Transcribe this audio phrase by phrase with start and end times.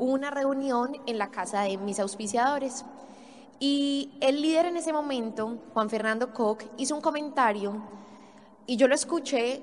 [0.00, 2.84] una reunión en la casa de mis auspiciadores
[3.60, 7.74] y el líder en ese momento, Juan Fernando Koch, hizo un comentario
[8.66, 9.60] y yo lo escuché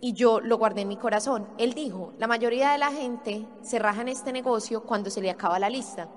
[0.00, 1.48] y yo lo guardé en mi corazón.
[1.58, 5.30] Él dijo, la mayoría de la gente se raja en este negocio cuando se le
[5.30, 6.08] acaba la lista.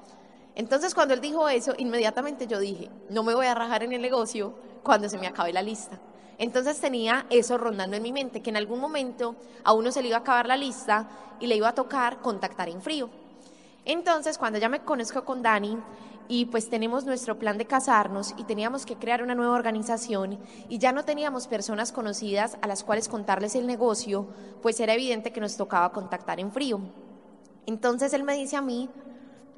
[0.54, 4.04] Entonces cuando él dijo eso, inmediatamente yo dije, no me voy a rajar en el
[4.04, 4.54] negocio
[4.84, 6.00] cuando se me acabe la lista.
[6.38, 10.10] Entonces tenía eso rondando en mi mente, que en algún momento a uno se le
[10.10, 11.10] iba a acabar la lista
[11.40, 13.10] y le iba a tocar contactar en frío.
[13.90, 15.76] Entonces cuando ya me conozco con Dani,
[16.28, 20.38] y pues tenemos nuestro plan de casarnos y teníamos que crear una nueva organización
[20.70, 24.28] y ya no teníamos personas conocidas a las cuales contarles el negocio,
[24.62, 26.82] pues era evidente que nos tocaba contactar en frío.
[27.66, 28.92] Entonces él me dice a mí,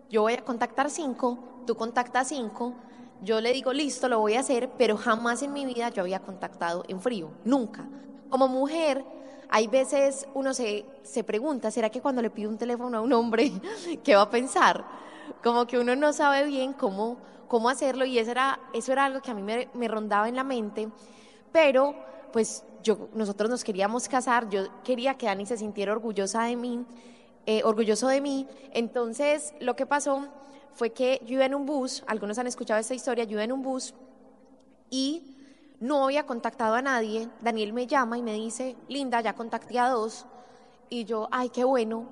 [0.10, 2.74] yo voy a contactar cinco, tú contactas cinco,
[3.22, 6.22] yo le digo, listo, lo voy a hacer, pero jamás en mi vida yo había
[6.22, 7.86] contactado en frío, nunca.
[8.30, 9.04] Como mujer,
[9.52, 13.14] hay veces uno se, se pregunta, ¿será que cuando le pido un teléfono a un
[13.14, 13.52] hombre,
[14.04, 14.84] qué va a pensar?
[15.44, 19.22] como que uno no sabe bien cómo, cómo hacerlo y eso era, eso era algo
[19.22, 20.90] que a mí me, rondaba en la mente,
[21.52, 21.96] pero
[22.32, 26.86] pues yo, nosotros nos queríamos casar, yo quería que Dani se sintiera orgullosa de mí,
[27.46, 30.28] eh, orgulloso de mí, entonces lo que pasó
[30.74, 33.52] fue que yo iba en un bus, algunos han escuchado esta historia, yo iba en
[33.52, 33.94] un bus
[34.90, 35.31] y
[35.82, 39.90] no había contactado a nadie, Daniel me llama y me dice, Linda, ya contacté a
[39.90, 40.28] dos,
[40.90, 42.06] y yo, ay, qué bueno,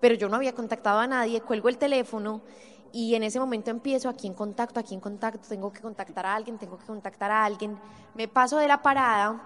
[0.00, 2.42] pero yo no había contactado a nadie, cuelgo el teléfono
[2.90, 6.34] y en ese momento empiezo aquí en contacto, aquí en contacto, tengo que contactar a
[6.34, 7.78] alguien, tengo que contactar a alguien,
[8.14, 9.40] me paso de la parada,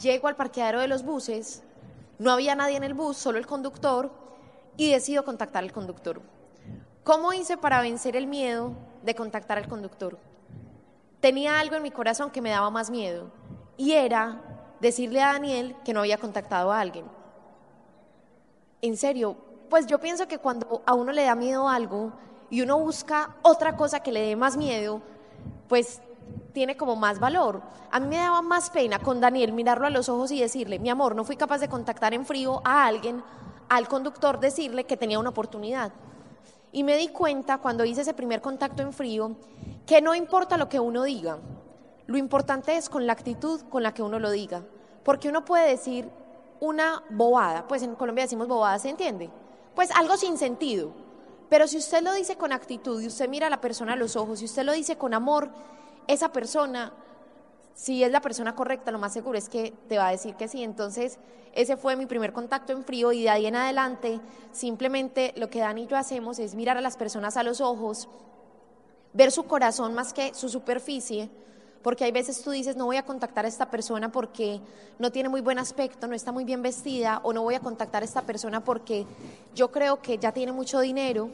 [0.00, 1.64] llego al parqueadero de los buses,
[2.18, 4.12] no había nadie en el bus, solo el conductor,
[4.76, 6.22] y decido contactar al conductor.
[7.02, 10.18] ¿Cómo hice para vencer el miedo de contactar al conductor?
[11.20, 13.30] Tenía algo en mi corazón que me daba más miedo,
[13.76, 14.40] y era
[14.80, 17.06] decirle a Daniel que no había contactado a alguien.
[18.82, 19.36] En serio,
[19.68, 22.12] pues yo pienso que cuando a uno le da miedo algo
[22.50, 25.02] y uno busca otra cosa que le dé más miedo,
[25.68, 26.00] pues
[26.52, 27.62] tiene como más valor.
[27.90, 30.90] A mí me daba más pena con Daniel mirarlo a los ojos y decirle, mi
[30.90, 33.22] amor, no fui capaz de contactar en frío a alguien,
[33.68, 35.92] al conductor decirle que tenía una oportunidad.
[36.78, 39.34] Y me di cuenta cuando hice ese primer contacto en frío
[39.84, 41.40] que no importa lo que uno diga,
[42.06, 44.62] lo importante es con la actitud con la que uno lo diga.
[45.02, 46.08] Porque uno puede decir
[46.60, 49.28] una bobada, pues en Colombia decimos bobada, ¿se entiende?
[49.74, 50.92] pues algo sin sentido.
[51.48, 54.14] Pero si usted lo dice con actitud y usted mira a la persona a los
[54.14, 55.50] ojos y usted lo dice con amor,
[56.06, 56.92] esa persona,
[57.78, 60.48] si es la persona correcta, lo más seguro es que te va a decir que
[60.48, 60.64] sí.
[60.64, 61.20] Entonces,
[61.52, 64.18] ese fue mi primer contacto en frío y de ahí en adelante,
[64.50, 68.08] simplemente lo que Dani y yo hacemos es mirar a las personas a los ojos,
[69.12, 71.30] ver su corazón más que su superficie
[71.84, 74.60] porque hay veces tú dices, no voy a contactar a esta persona porque
[74.98, 78.02] no tiene muy buen aspecto, no está muy bien vestida, o no voy a contactar
[78.02, 79.06] a esta persona porque
[79.54, 81.30] yo creo que ya tiene mucho dinero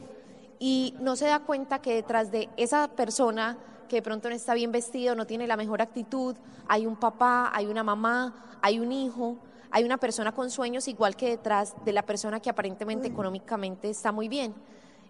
[0.59, 3.57] y no se da cuenta que detrás de esa persona
[3.87, 6.35] que de pronto no está bien vestido, no tiene la mejor actitud,
[6.67, 9.37] hay un papá, hay una mamá, hay un hijo,
[9.71, 14.11] hay una persona con sueños igual que detrás de la persona que aparentemente económicamente está
[14.11, 14.53] muy bien.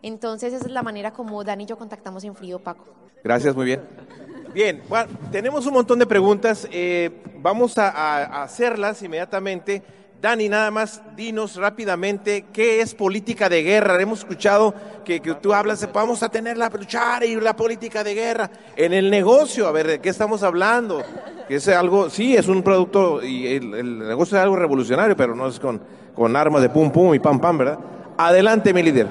[0.01, 2.85] Entonces esa es la manera como Dani y yo contactamos en Frío, Paco.
[3.23, 3.81] Gracias, muy bien.
[4.53, 6.67] Bien, bueno, tenemos un montón de preguntas.
[6.71, 7.09] Eh,
[7.39, 9.83] vamos a, hacerlas inmediatamente.
[10.21, 14.01] Dani, nada más dinos rápidamente qué es política de guerra.
[14.01, 18.49] Hemos escuchado que, tú hablas vamos a tener la luchar y la política de guerra
[18.75, 19.67] en el negocio.
[19.67, 21.01] A ver, ¿de qué estamos hablando?
[21.47, 25.47] Que es algo, sí, es un producto y el, negocio es algo revolucionario, pero no
[25.47, 25.81] es con,
[26.15, 27.79] con armas de pum pum y pam pam, ¿verdad?
[28.17, 29.07] Adelante, mi líder.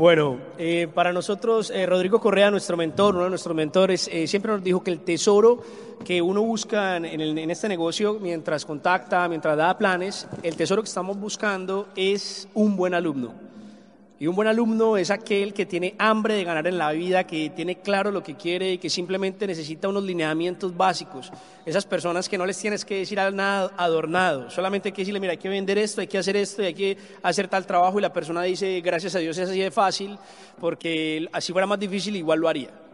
[0.00, 4.50] Bueno, eh, para nosotros, eh, Rodrigo Correa, nuestro mentor, uno de nuestros mentores, eh, siempre
[4.50, 5.60] nos dijo que el tesoro
[6.04, 11.18] que uno busca en, este negocio, mientras contacta, mientras da planes, el tesoro que estamos
[11.18, 13.50] buscando es un buen alumno.
[14.18, 17.48] Y un buen alumno es aquel que tiene hambre de ganar en la vida, que
[17.48, 21.32] tiene claro lo que quiere y que simplemente necesita unos lineamientos básicos.
[21.64, 25.30] Esas personas que no les tienes que decir nada adornado, solamente hay que decirle, mira,
[25.30, 28.12] hay que vender esto, hay que hacer esto, hay que hacer tal trabajo y la
[28.12, 30.18] persona dice, gracias a Dios es así de fácil,
[30.60, 32.89] porque así fuera más difícil igual lo haría.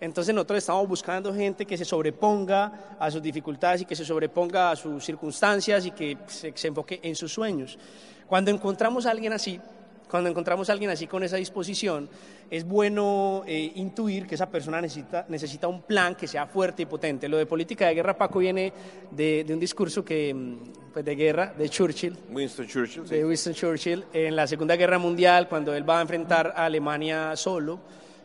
[0.00, 4.70] Entonces nosotros estamos buscando gente que se sobreponga a sus dificultades y que se sobreponga
[4.70, 7.78] a sus circunstancias y que se, se enfoque en sus sueños.
[8.26, 9.60] Cuando encontramos a alguien así,
[10.08, 12.08] cuando encontramos a alguien así con esa disposición,
[12.50, 16.86] es bueno eh, intuir que esa persona necesita, necesita un plan que sea fuerte y
[16.86, 17.28] potente.
[17.28, 18.72] Lo de política de guerra, Paco, viene
[19.10, 22.16] de, un discurso que, mm, pues de guerra de Churchill.
[22.30, 23.06] Winston Churchill.
[23.06, 27.36] De Winston Churchill en la Segunda Guerra Mundial, cuando él va a enfrentar a Alemania
[27.36, 27.78] solo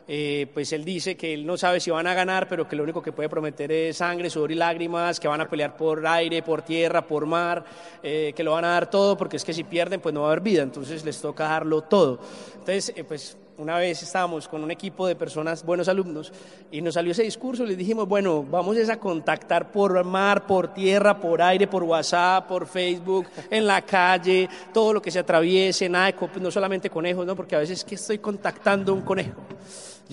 [0.07, 2.83] eh, pues él dice que él no sabe si van a ganar, pero que lo
[2.83, 6.41] único que puede prometer es sangre, sudor y lágrimas, que van a pelear por aire,
[6.41, 7.63] por tierra, por mar,
[8.01, 10.27] eh, que lo van a dar todo, porque es que si pierden, pues no va
[10.27, 12.19] a haber vida, entonces les toca darlo todo.
[12.53, 16.33] Entonces, eh, pues una vez estábamos con un equipo de personas, buenos alumnos,
[16.71, 21.19] y nos salió ese discurso, les dijimos, bueno, vamos a contactar por mar, por tierra,
[21.19, 26.07] por aire, por WhatsApp, por Facebook, en la calle, todo lo que se atraviese, nada
[26.07, 27.35] de, no solamente conejos, ¿no?
[27.35, 29.41] porque a veces que estoy contactando un conejo.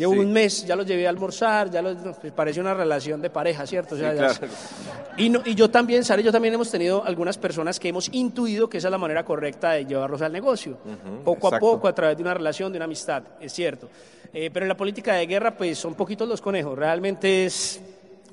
[0.00, 3.28] Llevo un mes, ya los llevé a almorzar, ya los, pues, parece una relación de
[3.28, 3.96] pareja, ¿cierto?
[5.18, 8.78] y, y yo también, Sara yo también hemos tenido algunas personas que hemos intuido que
[8.78, 10.78] esa es la manera correcta de llevarlos al negocio,
[11.22, 13.90] poco a poco, a través de una relación, de una amistad, es cierto.
[14.32, 17.78] Eh, pero en la política de guerra, pues son poquitos los conejos, realmente es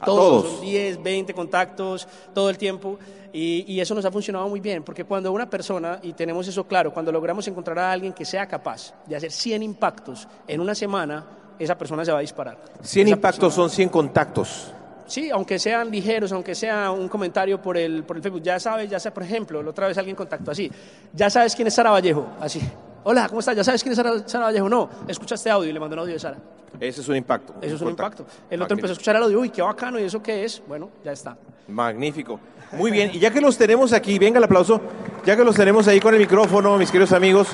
[0.06, 2.98] todos, son 10, 20 contactos todo el tiempo.
[3.34, 6.64] Y, y, eso nos ha funcionado muy bien, porque cuando una persona, y tenemos eso
[6.64, 10.74] claro, cuando logramos encontrar a alguien que sea capaz de hacer 100 impactos en una
[10.74, 11.26] semana,
[11.60, 12.58] esa persona se va a disparar.
[12.82, 14.74] 100 impactos son 100 contactos.
[15.08, 18.90] Sí, aunque sean ligeros, aunque sea un comentario por el, por el Facebook, ya sabes,
[18.90, 20.70] ya sea, por ejemplo, la otra vez alguien contactó así,
[21.14, 22.62] ya sabes quién es Sara Vallejo, así.
[23.06, 23.56] Hola, ¿cómo estás?
[23.56, 24.68] ¿Ya sabes quién es Sara, Vallejo?
[24.68, 26.38] No, escuchaste audio y le mandó un audio de Sara.
[26.78, 27.56] Ese es un impacto.
[27.62, 28.26] Eso es un impacto.
[28.50, 30.62] El otro empezó a escuchar el audio, uy, qué bacano, ¿y eso qué es?
[30.68, 31.38] Bueno, ya está.
[31.70, 32.38] Magnífico.
[32.74, 34.82] Muy bien, y ya que los tenemos aquí, venga el aplauso,
[35.26, 37.48] ya que los tenemos ahí con el micrófono, mis queridos amigos,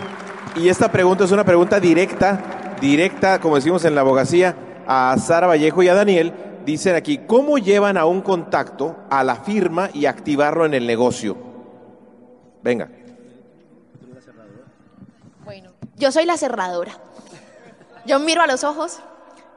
[0.56, 4.56] y esta pregunta es una pregunta directa directa, como decimos en la abogacía,
[4.88, 6.34] a Sara Vallejo y a Daniel,
[6.66, 11.38] dicen aquí, ¿cómo llevan a un contacto a la firma y activarlo en el negocio?
[12.62, 12.90] Venga.
[15.44, 16.94] Bueno, yo soy la cerradora.
[18.06, 19.00] Yo miro a los ojos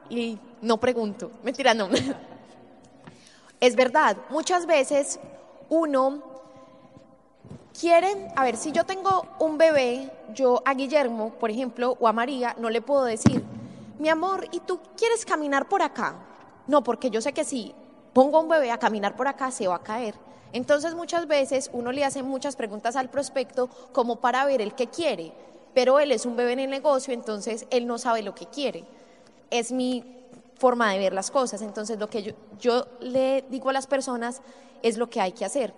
[0.09, 1.31] y no pregunto.
[1.43, 1.89] Mentira, no.
[3.59, 5.19] Es verdad, muchas veces
[5.71, 6.36] uno
[7.79, 12.13] quieren, a ver, si yo tengo un bebé, yo a Guillermo, por ejemplo, o a
[12.13, 13.43] María, no le puedo decir,
[13.99, 16.17] mi amor, ¿y tú quieres caminar por acá?
[16.67, 17.75] No, porque yo sé que si
[18.13, 20.15] pongo a un bebé a caminar por acá, se va a caer.
[20.53, 24.87] Entonces muchas veces uno le hace muchas preguntas al prospecto como para ver el que
[24.87, 25.33] quiere,
[25.75, 28.85] pero él es un bebé en el negocio, entonces él no sabe lo que quiere.
[29.51, 30.03] Es mi
[30.59, 31.61] forma de ver las cosas.
[31.63, 34.41] Entonces lo que yo, yo le digo a las personas
[34.83, 35.75] es lo que hay que hacer.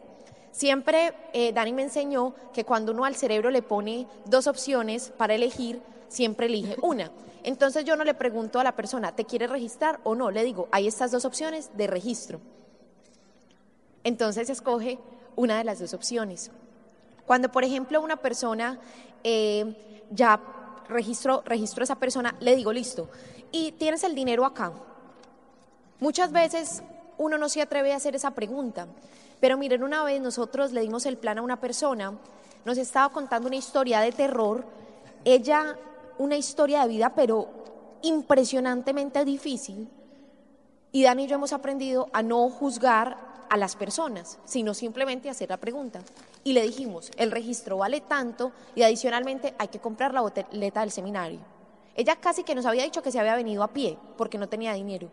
[0.58, 5.37] Siempre eh, Dani me enseñó que cuando uno al cerebro le pone dos opciones para
[5.37, 7.12] elegir, siempre elige una.
[7.44, 10.32] Entonces yo no le pregunto a la persona, ¿te quieres registrar o no?
[10.32, 12.40] Le digo, hay estas dos opciones de registro.
[14.02, 14.99] Entonces escoge
[15.37, 16.50] una de las dos opciones.
[17.25, 18.81] Cuando, por ejemplo, una persona
[19.22, 19.76] eh,
[20.10, 20.40] ya
[20.88, 23.08] registró, registró a esa persona, le digo, listo,
[23.52, 24.72] y tienes el dinero acá.
[26.00, 26.82] Muchas veces
[27.16, 28.88] uno no se atreve a hacer esa pregunta.
[29.40, 32.12] Pero miren, una vez nosotros le dimos el plan a una persona,
[32.64, 34.64] nos estaba contando una historia de terror,
[35.25, 35.76] ella
[36.19, 37.49] una historia de vida, pero
[38.02, 39.88] impresionantemente difícil.
[40.90, 43.17] Y Dani y yo hemos aprendido a no juzgar
[43.49, 46.00] a las personas, sino simplemente hacer la pregunta.
[46.44, 50.91] Y le dijimos, el registro vale tanto y adicionalmente hay que comprar la boleta del
[50.91, 51.41] seminario.
[51.94, 54.73] Ella casi que nos había dicho que se había venido a pie porque no tenía
[54.73, 55.11] dinero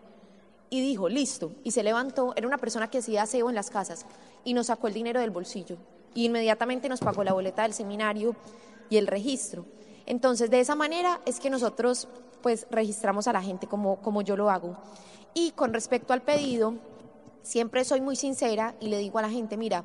[0.70, 4.06] y dijo, listo, y se levantó, era una persona que hacía aseo en las casas,
[4.44, 5.78] y nos sacó el dinero del bolsillo,
[6.14, 8.36] y inmediatamente nos pagó la boleta del seminario
[8.90, 9.66] y el registro.
[10.06, 12.08] Entonces, de esa manera es que nosotros
[12.42, 14.78] pues registramos a la gente como, como yo lo hago.
[15.34, 16.76] Y con respecto al pedido,
[17.42, 19.84] siempre soy muy sincera y le digo a la gente, mira,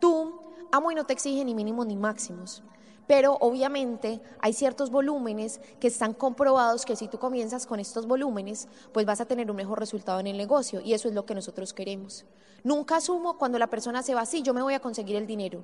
[0.00, 0.38] tú,
[0.70, 2.62] amo y no te exige ni mínimos ni máximos
[3.06, 8.68] pero obviamente hay ciertos volúmenes que están comprobados que si tú comienzas con estos volúmenes,
[8.92, 11.34] pues vas a tener un mejor resultado en el negocio y eso es lo que
[11.34, 12.24] nosotros queremos.
[12.62, 15.62] Nunca asumo cuando la persona se va así, yo me voy a conseguir el dinero.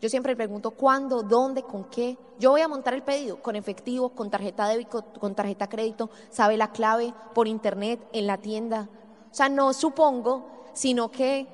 [0.00, 2.18] Yo siempre pregunto cuándo, dónde, con qué.
[2.38, 6.56] Yo voy a montar el pedido con efectivo, con tarjeta débito, con tarjeta crédito, sabe
[6.58, 8.88] la clave, por internet, en la tienda.
[9.30, 11.46] O sea, no supongo, sino que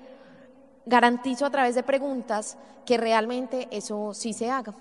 [0.84, 4.74] garantizo a través de preguntas que realmente eso sí se haga.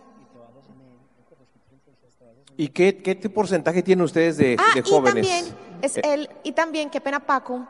[2.57, 5.25] ¿Y qué, qué porcentaje tienen ustedes de, ah, jóvenes?
[5.25, 6.29] Y también, es eh.
[6.43, 7.65] y también, qué pena Paco,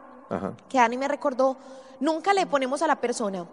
[0.67, 1.57] que Dani me recordó,
[1.99, 3.45] nunca le ponemos a la persona,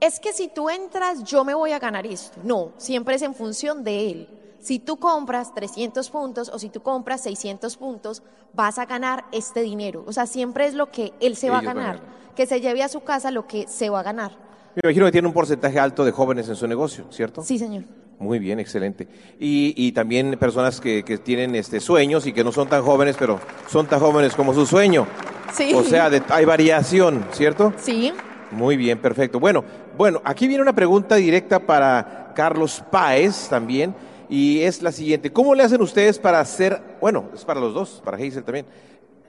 [0.00, 2.40] es que si tú entras yo me voy a ganar esto.
[2.42, 4.28] No, siempre es en función de él.
[4.60, 8.22] Si tú compras 300 puntos o si tú compras 600 puntos,
[8.52, 10.04] vas a ganar este dinero.
[10.06, 12.00] O sea, siempre es lo que él se va a ganar,
[12.36, 14.32] que se lleve a su casa lo que se va a ganar.
[14.74, 17.42] Me imagino que tiene un porcentaje alto de jóvenes en su negocio, ¿cierto?
[17.42, 17.84] Sí, señor.
[18.20, 19.08] Muy bien, excelente.
[19.38, 23.16] Y, y también personas que, que, tienen este, sueños y que no son tan jóvenes,
[23.18, 25.06] pero son tan jóvenes como su sueño.
[25.54, 25.72] Sí.
[25.74, 27.72] O sea, hay variación, ¿cierto?
[27.78, 28.12] Sí.
[28.50, 29.40] Muy bien, perfecto.
[29.40, 29.64] Bueno,
[29.96, 33.94] bueno, aquí viene una pregunta directa para Carlos Páez también.
[34.28, 35.32] y es la siguiente.
[35.32, 38.66] ¿Cómo le hacen ustedes para hacer, bueno, es para los dos, para Hazel también,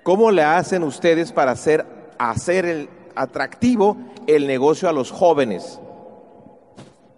[0.03, 1.85] ¿cómo le hacen ustedes para hacer,
[2.19, 3.95] hacer el atractivo
[4.27, 5.79] el negocio a los jóvenes?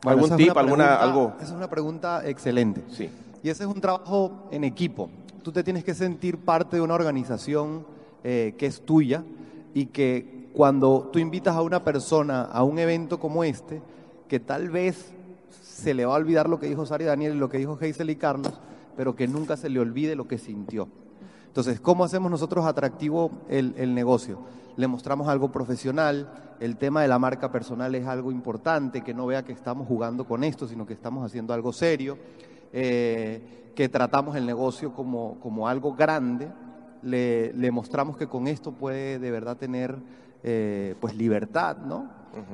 [0.03, 1.33] Bueno, ¿Algún tip, una alguna, pregunta- algo?
[1.37, 2.83] Esa es una pregunta excelente.
[2.89, 3.09] Sí.
[3.41, 5.09] Y ese es un trabajo en equipo.
[5.43, 7.85] Tú te tienes que sentir parte de una organización
[8.23, 9.23] eh, que es tuya
[9.73, 13.81] y que cuando tú invitas a una persona a un evento como este,
[14.27, 15.11] que tal vez
[15.61, 18.09] se le va a olvidar lo que dijo Sari Daniel y lo que dijo Hazel
[18.09, 18.53] y Carlos,
[18.95, 20.87] pero que nunca se le olvide lo que sintió.
[21.53, 24.39] Entonces, ¿cómo hacemos nosotros atractivo el, el negocio?
[24.75, 26.27] Le mostramos algo profesional,
[26.59, 30.25] el tema de la marca personal es algo importante, que no vea que estamos jugando
[30.25, 32.17] con esto, sino que estamos haciendo algo serio,
[32.71, 36.51] eh, que tratamos el negocio como, como algo grande,
[37.03, 39.95] le, le mostramos que con esto puede de verdad tener
[40.41, 42.09] eh, pues libertad, ¿no?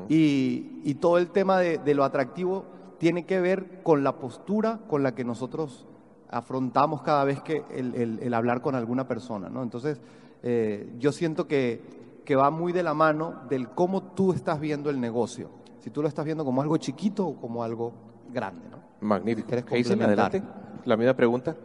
[0.10, 2.66] y, y todo el tema de, de lo atractivo
[2.98, 5.88] tiene que ver con la postura con la que nosotros
[6.30, 9.64] afrontamos cada vez que el, el- el hablar con alguna persona, ¿no?
[9.64, 10.00] Entonces,
[10.44, 11.82] eh, yo siento que,
[12.26, 15.50] que va muy de la mano del cómo tú estás viendo el negocio.
[15.80, 17.94] Si tú lo estás viendo como algo chiquito o como algo
[18.32, 18.78] grande, ¿no?
[19.02, 19.48] Magnífico.
[19.48, 20.26] ¿Quieres Hazel, complementar?
[20.28, 20.44] adelante.
[20.86, 21.56] La misma pregunta.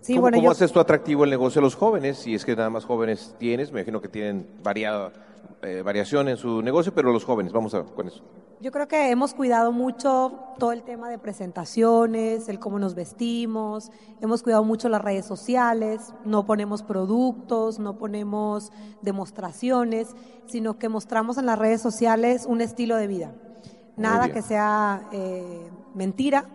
[0.00, 2.18] Sí, ¿Cómo, bueno, cómo yo- haces tú atractivo el negocio a los jóvenes?
[2.18, 5.12] Si es que nada más jóvenes tienes, me imagino que tienen variada,
[5.64, 8.22] eh, variación en su negocio, pero los jóvenes, vamos a con eso.
[8.60, 13.90] Yo creo que hemos cuidado mucho todo el tema de presentaciones, el cómo nos vestimos,
[14.20, 20.14] hemos cuidado mucho las redes sociales, no ponemos productos, no ponemos demostraciones,
[20.46, 23.34] sino que mostramos en las redes sociales un estilo de vida.
[23.96, 26.46] Nada que sea eh, mentira,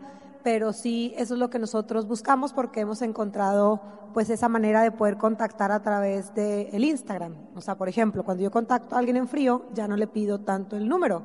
[0.43, 3.81] pero sí eso es lo que nosotros buscamos porque hemos encontrado
[4.13, 7.33] pues esa manera de poder contactar a través del Instagram.
[7.55, 10.39] O sea, por ejemplo, cuando yo contacto a alguien en frío, ya no le pido
[10.39, 11.23] tanto el número.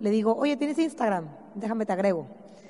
[0.00, 1.24] Le digo, oye, ¿tienes Instagram?
[1.54, 2.26] Déjame te agrego.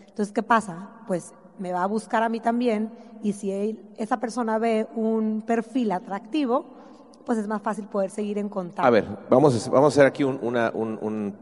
[0.07, 0.91] Entonces, ¿qué pasa?
[1.07, 5.43] Pues me va a buscar a mí también y si él- esa persona ve un
[5.45, 6.67] perfil atractivo,
[7.25, 8.83] pues es más fácil poder seguir en contacto.
[8.87, 11.35] A ver, vamos a, vamos a hacer aquí un,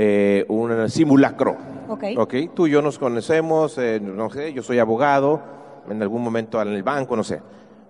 [0.00, 1.56] eh, un simulacro.
[1.88, 2.04] Ok.
[2.16, 5.42] Ok, tú y yo nos conocemos, eh, no sé, yo soy abogado,
[5.90, 7.40] en algún momento en el banco, no sé.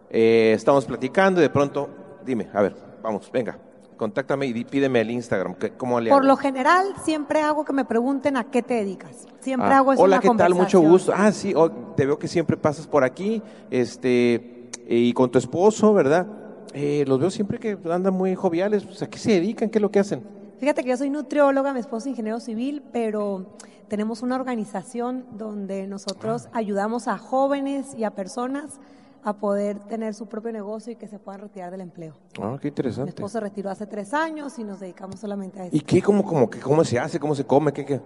[0.09, 1.91] Eh, estamos platicando y de pronto,
[2.25, 3.59] dime, a ver, vamos, venga,
[3.99, 7.85] contáctame y pídeme el Instagram, ¿qué- ¿cómo le Por lo general, siempre hago que me
[7.85, 9.27] pregunten a qué te dedicas.
[9.41, 10.55] Siempre Ah, hago eso Hola, la ¿qué tal?
[10.55, 11.13] Mucho gusto.
[11.15, 15.93] Ah, sí, oh, te veo que siempre pasas por aquí, este, y con tu esposo,
[15.93, 16.27] ¿verdad?
[16.73, 18.85] Eh, los veo siempre que andan muy joviales.
[18.85, 19.69] Pues, ¿A qué se dedican?
[19.69, 20.38] ¿Qué es lo que hacen?
[20.59, 23.47] Fíjate que yo soy nutrióloga, mi esposo es ingeniero civil, pero
[23.89, 28.81] tenemos una organización donde nosotros ayudamos a jóvenes y a personas
[29.23, 32.15] a poder tener su propio negocio y que se puedan retirar del empleo.
[32.41, 33.11] Ah, qué Mi interesante.
[33.11, 35.77] esposo se retiró hace tres años y nos dedicamos solamente a eso.
[35.77, 37.21] ¿Y qué, cómo, cómo, que, cómo se hace?
[37.21, 37.73] ¿Cómo se come?
[37.73, 38.01] ¿Qué, qué?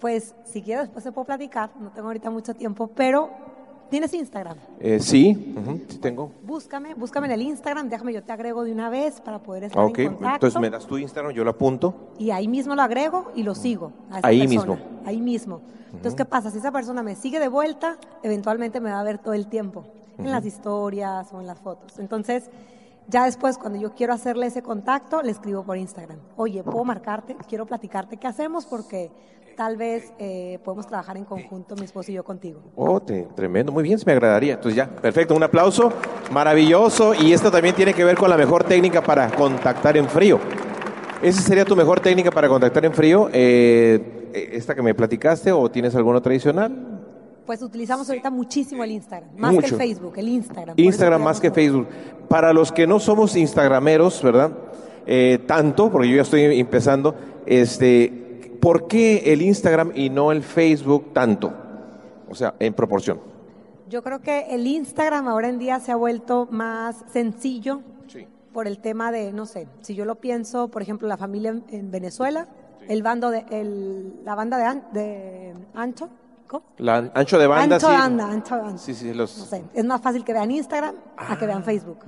[0.00, 3.30] Pues si quieres después se puedo platicar, no tengo ahorita mucho tiempo, pero
[3.90, 4.56] ¿tienes Instagram?
[4.80, 5.54] Eh, sí,
[5.88, 6.30] sí tengo.
[6.44, 9.82] Búscame, búscame en el Instagram, déjame, yo te agrego de una vez para poder estar
[9.84, 10.34] Ok, en contacto.
[10.46, 11.94] entonces me das tu Instagram, yo lo apunto.
[12.18, 13.92] y ahí mismo lo agrego y lo sigo.
[14.10, 14.86] a esa Ahí persona, mismo.
[15.06, 15.60] Ahí mismo.
[15.92, 16.50] Entonces, ¿qué pasa?
[16.50, 19.84] Si esa persona me sigue de vuelta, eventualmente me va a ver todo el tiempo,
[20.18, 21.98] en las historias o en las fotos.
[21.98, 22.50] Entonces,
[23.08, 26.18] ya después, cuando yo quiero hacerle ese contacto, le escribo por Instagram.
[26.36, 27.36] Oye, ¿puedo marcarte?
[27.48, 29.10] Quiero platicarte qué hacemos porque
[29.56, 32.60] tal vez eh, podemos trabajar en conjunto, mi esposo y yo contigo.
[32.76, 34.54] Oh, te- tremendo, muy bien, se me agradaría.
[34.54, 35.92] Entonces ya, perfecto, un aplauso,
[36.30, 37.14] maravilloso.
[37.14, 40.38] Y esto también tiene que ver con la mejor técnica para contactar en frío.
[41.22, 43.28] ¿Esa sería tu mejor técnica para contactar en frío?
[43.32, 46.92] Eh, ¿Esta que me platicaste o tienes alguna tradicional?
[47.46, 50.74] Pues utilizamos ahorita muchísimo el Instagram, más que el Facebook, el Instagram.
[50.78, 51.86] Instagram más que Facebook.
[52.28, 54.50] Para los que no somos instagrameros, ¿verdad?
[55.06, 57.14] Eh, tanto, porque yo ya estoy empezando,
[57.46, 58.25] este,
[58.60, 61.52] ¿por qué el Instagram y no el Facebook tanto?
[62.28, 63.20] O sea, en proporción.
[63.88, 68.26] Yo creo que el Instagram ahora en día se ha vuelto más sencillo Sí.
[68.52, 71.64] por el tema de, no sé, si yo lo pienso, por ejemplo, la familia en,
[71.70, 72.48] en Venezuela,
[72.88, 76.08] el bando de, el- la banda de, An- de Ancho,
[76.48, 76.64] ¿cómo?
[76.78, 77.92] La ancho de banda, Ancho sí.
[77.92, 78.78] de banda, ancho de banda.
[78.78, 79.38] Sí, sí, los...
[79.38, 81.98] No sé, es más fácil que vean Instagram a que vean Facebook.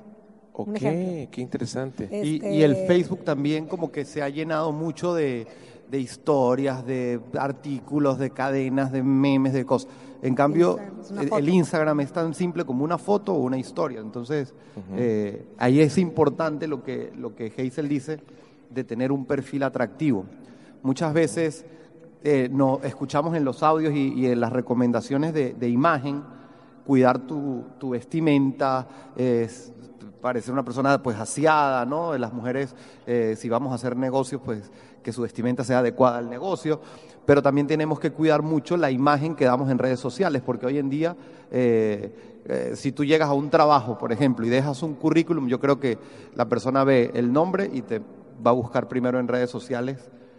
[0.55, 2.09] un Ok, qué interesante.
[2.11, 5.47] Y, Este- y el Facebook también como que se ha llenado mucho de,
[5.91, 9.91] de historias, de artículos, de cadenas, de memes, de cosas.
[10.21, 14.01] En cambio, Instagram el, Instagram es tan simple como una foto o una historia.
[14.01, 14.55] Entonces,
[14.97, 18.21] eh, ahí es importante lo que, lo que Hazel dice
[18.71, 20.25] de tener un perfil atractivo.
[20.83, 21.65] Muchas veces
[22.23, 26.23] eh, no, escuchamos en los audios y, y en las recomendaciones de, de imagen,
[26.85, 29.73] cuidar tu, tu vestimenta, es
[30.21, 32.17] parecer una persona pues aseada, ¿no?
[32.19, 32.75] Las mujeres,
[33.07, 34.71] eh, si vamos a hacer negocios, pues
[35.03, 36.81] que su vestimenta sea adecuada al negocio,
[37.27, 40.79] pero también tenemos que cuidar mucho la imagen que damos en redes sociales, porque hoy
[40.79, 41.17] en día,
[41.51, 42.11] eh,
[42.47, 45.79] eh, si tú llegas a un trabajo, por ejemplo, y dejas un currículum, yo creo
[45.79, 45.99] que
[46.35, 48.01] la persona ve el nombre y te
[48.45, 49.99] va a buscar primero en redes sociales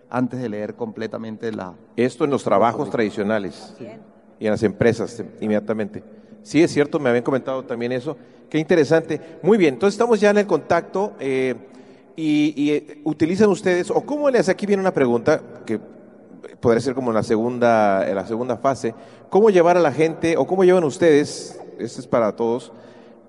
[0.09, 1.75] antes de leer completamente la...
[1.95, 3.75] Esto en los trabajos tradicionales
[4.39, 6.03] y en las empresas inmediatamente.
[6.41, 8.17] Sí, es cierto, me habían comentado también eso.
[8.49, 9.21] Qué interesante.
[9.43, 11.53] Muy bien, entonces estamos ya en el contacto eh,
[12.19, 15.79] y, eh, utilizan ustedes, o cómo les, aquí viene una pregunta que
[16.59, 18.93] podría ser como en la segunda, la segunda fase,
[19.29, 22.73] ¿cómo llevar a la gente, o cómo llevan ustedes, esto es para todos,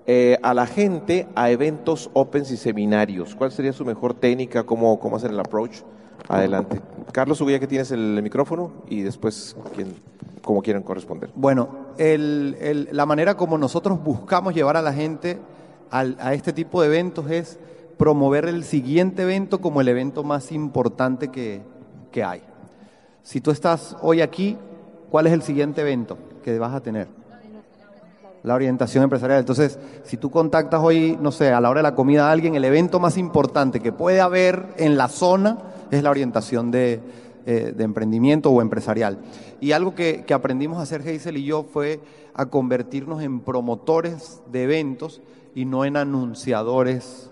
[0.07, 3.35] eh, a la gente a eventos opens y seminarios?
[3.35, 4.63] ¿Cuál sería su mejor técnica?
[4.63, 5.83] ¿Cómo, cómo hacer el approach?
[6.27, 6.81] Adelante.
[7.13, 9.95] Carlos, subía que tienes el micrófono y después, quien,
[10.41, 11.29] como quieran corresponder.
[11.35, 15.39] Bueno, el, el, la manera como nosotros buscamos llevar a la gente
[15.93, 17.59] a este tipo de eventos es
[17.97, 21.61] promover el siguiente evento como el evento más importante que,
[22.11, 22.41] que hay.
[23.23, 24.57] Si tú estás hoy aquí,
[25.09, 27.07] ¿cuál es el siguiente evento que vas a tener?
[28.43, 29.39] La orientación empresarial.
[29.39, 32.55] Entonces, si tú contactas hoy, no sé, a la hora de la comida a alguien,
[32.55, 35.59] el evento más importante que puede haber en la zona
[35.91, 36.99] es la orientación de,
[37.47, 39.17] eh, de emprendimiento o empresarial.
[39.59, 41.99] Y algo que, que aprendimos a hacer Geisel y yo fue
[42.35, 45.21] a convertirnos en promotores de eventos
[45.55, 47.30] y no en anunciadores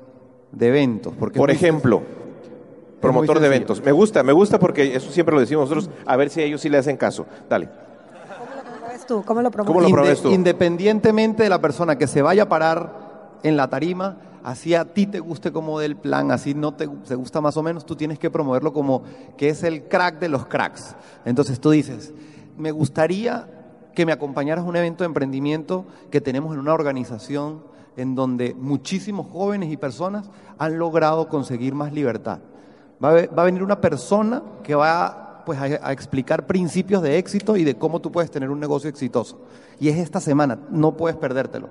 [0.52, 1.14] de eventos.
[1.18, 2.02] Porque Por ejemplo,
[3.00, 3.84] promotor de eventos.
[3.84, 6.62] Me gusta, me gusta porque eso siempre lo decimos nosotros, a ver si a ellos
[6.62, 7.26] sí le hacen caso.
[7.50, 7.68] Dale.
[7.68, 9.24] ¿Cómo ves tú?
[9.26, 9.76] ¿Cómo lo promueves?
[9.76, 10.32] ¿Cómo lo promueves tú?
[10.32, 15.06] Independientemente de la persona que se vaya a parar en la tarima, así a ti
[15.06, 18.20] te guste como del plan, así no te, te gusta más o menos, tú tienes
[18.20, 19.04] que promoverlo como
[19.38, 20.96] que es el crack de los cracks.
[21.26, 22.14] Entonces tú dices,
[22.58, 23.48] me gustaría
[23.96, 27.64] que me acompañaras a un evento de emprendimiento que tenemos en una organización
[28.00, 32.40] en donde muchísimos jóvenes y personas han logrado conseguir más libertad.
[33.04, 37.76] Va a, venir una persona que va pues, a, explicar principios de éxito y de
[37.76, 39.40] cómo tú puedes tener un negocio exitoso.
[39.80, 41.70] Y es esta semana, no puedes perdértelo.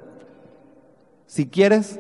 [1.26, 1.99] Si quieres,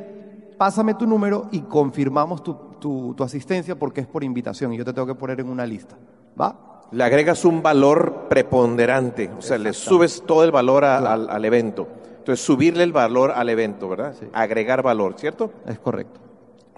[0.56, 4.84] pásame tu número y confirmamos tu, tu- tu asistencia porque es por invitación y yo
[4.84, 5.96] te tengo que poner en una lista.
[6.40, 6.80] ¿Va?
[6.90, 11.44] Le agregas un valor preponderante, o sea, le subes todo el valor a- al, al
[11.44, 11.86] evento.
[12.28, 14.14] Entonces, subirle el valor al evento, ¿verdad?
[14.34, 15.50] Agregar valor, ¿cierto?
[15.66, 16.20] Es correcto.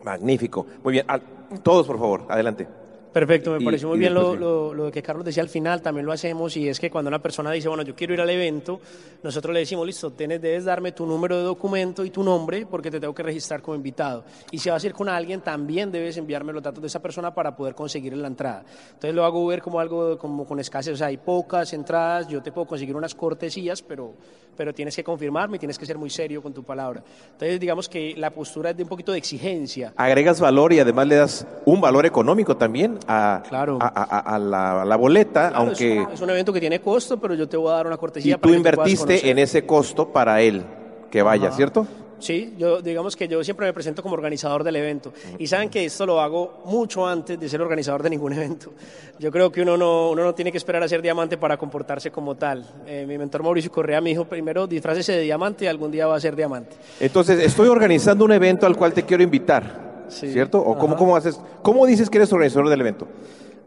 [0.04, 0.64] Magnífico.
[0.84, 1.04] Muy bien.
[1.08, 1.22] Al-
[1.64, 2.68] todos, por favor, adelante.
[3.12, 6.12] Perfecto, me Y- pareció muy bien lo- lo que Carlos decía al final, también lo
[6.12, 8.80] hacemos y es que cuando una persona dice, bueno, yo quiero ir al evento,
[9.24, 12.88] nosotros le decimos, listo, tienes, debes darme tu número de documento y tu nombre porque
[12.88, 14.22] te tengo que registrar como invitado.
[14.52, 17.34] Y si vas a ir con alguien, también debes enviarme los datos de esa persona
[17.34, 18.62] para poder conseguir la entrada.
[18.92, 22.40] Entonces lo hago ver como algo como con escasez, o sea, hay pocas entradas, yo
[22.40, 24.14] te puedo conseguir unas cortesías, pero,
[24.60, 27.02] pero tienes que confirmarme y tienes que ser muy serio con tu palabra.
[27.32, 29.94] Entonces digamos que la postura es de un poquito de exigencia.
[29.96, 33.78] Agregas valor y además le das un valor económico también a, Claro.
[33.80, 36.00] a, a- a la, boleta, Claro, aunque...
[36.02, 37.94] es, un, es un evento que tiene costo, pero yo te voy a dar una
[37.94, 38.34] Y cortesía.
[38.36, 40.62] tú para que puedas invertiste en ese costo para él
[41.10, 41.56] que vaya, Ajá.
[41.56, 41.86] ¿cierto?
[42.20, 45.12] Sí, yo digamos que yo siempre me presento como organizador del evento.
[45.38, 48.72] Y saben que esto lo hago mucho antes de ser organizador de ningún evento.
[49.18, 52.10] Yo creo que uno no, uno no tiene que esperar a ser diamante para comportarse
[52.10, 52.64] como tal.
[52.86, 56.16] Eh, mi mentor Mauricio Correa me dijo, primero disfrácese de diamante y algún día va
[56.16, 56.76] a ser diamante.
[57.00, 60.30] Entonces, estoy organizando un evento al cual te quiero invitar, Sí.
[60.32, 60.58] ¿cierto?
[60.60, 61.40] ¿O cómo, cómo haces?
[61.62, 63.06] ¿Cómo dices que eres organizador del evento?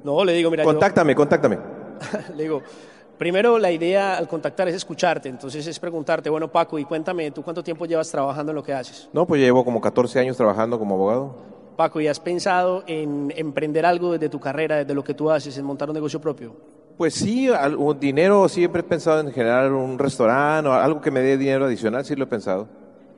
[0.03, 1.57] No, le digo, mira, yo- Contáctame, contáctame.
[2.35, 2.61] Le digo,
[3.23, 7.41] primero la idea al contactar es escucharte, entonces es preguntarte, bueno Paco, y cuéntame, ¿tú
[7.41, 9.09] cuánto tiempo llevas trabajando en lo que haces?
[9.13, 11.38] No, pues llevo como 14 años trabajando como abogado.
[11.77, 15.57] Paco, ¿y has pensado en emprender algo desde tu carrera, desde lo que tú haces,
[15.57, 16.53] en montar un negocio propio?
[16.97, 17.49] Pues sí,
[17.97, 22.03] dinero, siempre he pensado en generar un restaurante o algo que me dé dinero adicional,
[22.03, 22.67] sí lo he pensado.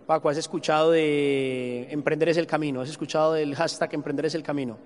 [0.05, 2.81] Paco, ¿has escuchado de Emprender es el camino?
[2.81, 4.77] ¿Has escuchado del hashtag Emprender es el camino?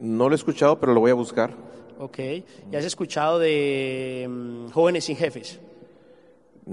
[0.00, 1.52] No lo he escuchado, pero lo voy a buscar.
[1.98, 2.18] Ok.
[2.70, 5.60] ¿Y has escuchado de mm, Jóvenes sin Jefes?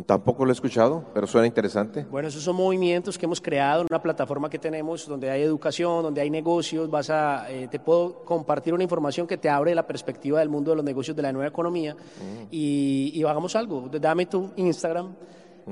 [0.06, 2.06] Tampoco lo he escuchado, pero suena interesante.
[2.12, 6.04] Bueno, esos son movimientos que hemos creado en una plataforma que tenemos donde hay educación,
[6.04, 6.90] donde hay negocios.
[6.90, 10.72] Vas a, eh, te puedo compartir una información que te abre la perspectiva del mundo
[10.72, 11.96] de los negocios de la nueva economía
[12.52, 13.90] y, y hagamos algo.
[13.90, 15.16] Dame tu Instagram.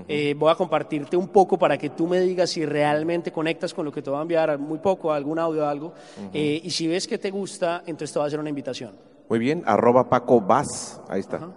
[0.08, 3.86] Eh, voy a compartirte un poco para que tú me digas si realmente conectas con
[3.86, 5.94] lo que te voy a enviar, muy poco, algún audio o algo.
[6.34, 9.13] Eh, y si ves que te gusta, entonces te voy a hacer una invitación.
[9.30, 11.38] Muy bien, arroba Paco Vaz, ahí está.
[11.38, 11.50] Ajá.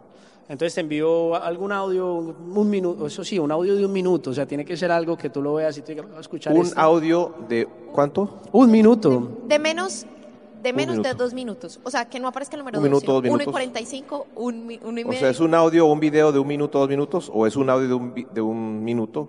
[0.49, 4.33] Entonces te envío algún audio, un minuto, eso sí, un audio de un minuto, o
[4.33, 6.53] sea, tiene que ser algo que tú lo veas y tú digas, "Voy a escuchar
[6.55, 6.81] Un esto".
[6.81, 8.39] audio de ¿cuánto?
[8.53, 9.41] Un minuto.
[9.49, 10.07] De menos,
[10.63, 11.81] de menos de dos minutos.
[11.83, 13.53] O sea, que no aparezca el número Un dos, minuto, dos Uno y minutos.
[13.53, 15.19] 45, un, uno y O medio.
[15.21, 17.29] sea, ¿es un audio o un video de un minuto, dos minutos?
[17.35, 19.29] ¿O es un audio de un, de un minuto?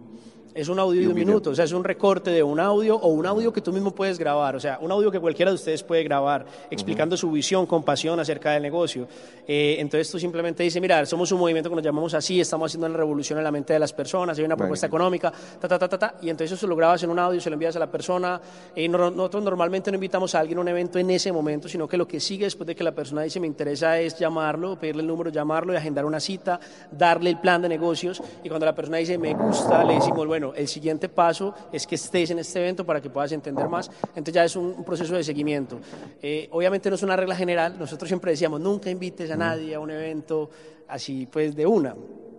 [0.58, 1.28] Es un audio Y de un video.
[1.28, 3.92] minuto, o sea, es un recorte de un audio o un audio que tú mismo
[3.92, 7.68] puedes grabar, o sea, un audio que cualquiera de ustedes puede grabar, explicando su visión
[7.68, 9.08] con pasión acerca del negocio.
[9.48, 12.88] Eh, entonces tú simplemente dices, mira, somos un movimiento que nos llamamos así, estamos haciendo
[12.88, 15.88] una revolución en la mente de las personas, hay una propuesta económica, ta, ta, ta,
[15.88, 17.92] ta, ta, y entonces eso lo grabas en un audio, se lo envías a la
[17.92, 18.42] persona.
[18.76, 21.88] Eh, no- nosotros normalmente no invitamos a alguien a un evento en ese momento, sino
[21.88, 25.02] que lo que sigue después de que la persona dice, me interesa es llamarlo, pedirle
[25.04, 26.60] el número, llamarlo y agendar una cita,
[26.92, 30.47] darle el plan de negocios, y cuando la persona dice, me gusta, le decimos, bueno,
[30.56, 33.90] el siguiente paso es que estés en este evento para que puedas entender más.
[34.10, 35.80] Entonces ya es un, proceso de seguimiento.
[36.22, 39.80] Eh, obviamente no es una regla general, nosotros siempre decíamos, nunca invites a nadie a
[39.80, 40.50] un evento
[40.88, 41.96] así pues de una.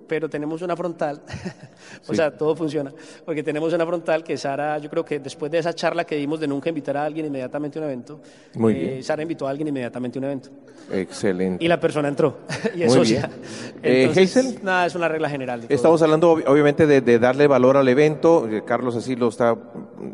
[0.09, 1.21] Pero tenemos una frontal,
[2.09, 2.91] o sea, todo funciona,
[3.27, 6.41] porque tenemos una frontal que Sara, yo creo que después de esa charla que dimos
[6.41, 8.21] de nunca invitar a alguien inmediatamente a un evento,
[8.55, 9.03] Muy eh, bien.
[9.05, 10.49] Sara invitó a alguien inmediatamente a un evento.
[10.91, 11.63] Excelente.
[11.63, 12.39] Y la persona entró,
[12.75, 13.31] y es Muy socia.
[13.83, 13.83] bien.
[13.83, 14.59] Eh, Hazel.
[14.63, 15.67] nada, es una regla general.
[15.69, 19.55] Estamos hablando ob- obviamente de, de darle valor al evento, eh, Carlos así lo está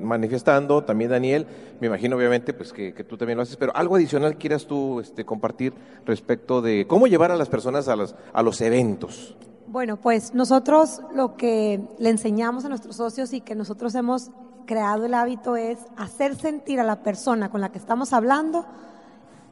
[0.01, 1.47] manifestando, también Daniel,
[1.81, 4.99] me imagino obviamente pues que, que tú también lo haces, pero algo adicional quieras tú
[5.01, 5.73] este, compartir
[6.05, 9.37] respecto de cómo llevar a las personas a, las, a los eventos.
[9.75, 14.31] Bueno, pues nosotros lo que le enseñamos a nuestros socios y que nosotros hemos
[14.67, 18.67] creado el hábito es hacer sentir a la persona con la que estamos hablando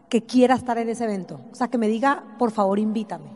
[0.09, 1.41] que quiera estar en ese evento.
[1.51, 3.35] O sea, que me diga, por favor, invítame.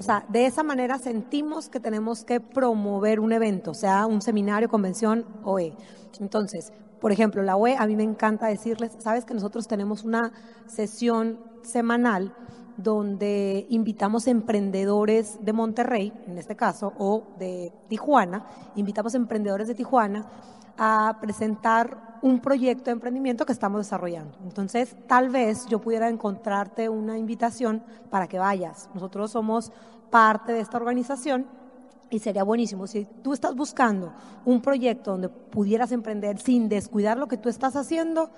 [0.00, 4.68] O sea, de esa manera sentimos que tenemos que promover un evento, sea un seminario,
[4.68, 5.76] convención, OE.
[6.18, 10.32] Entonces, por ejemplo, la OE, a mí me encanta decirles, sabes que nosotros tenemos una
[10.66, 12.34] sesión semanal
[12.82, 20.26] donde invitamos emprendedores de Monterrey, en este caso, o de Tijuana, invitamos emprendedores de Tijuana
[20.76, 24.38] a presentar un proyecto de emprendimiento que estamos desarrollando.
[24.42, 28.88] Entonces, tal vez yo pudiera encontrarte una invitación para que vayas.
[28.94, 29.72] Nosotros somos
[30.10, 31.46] parte de esta organización
[32.10, 32.86] y sería buenísimo.
[32.86, 34.12] Si tú estás buscando
[34.44, 38.30] un proyecto donde pudieras emprender sin descuidar lo que tú estás haciendo,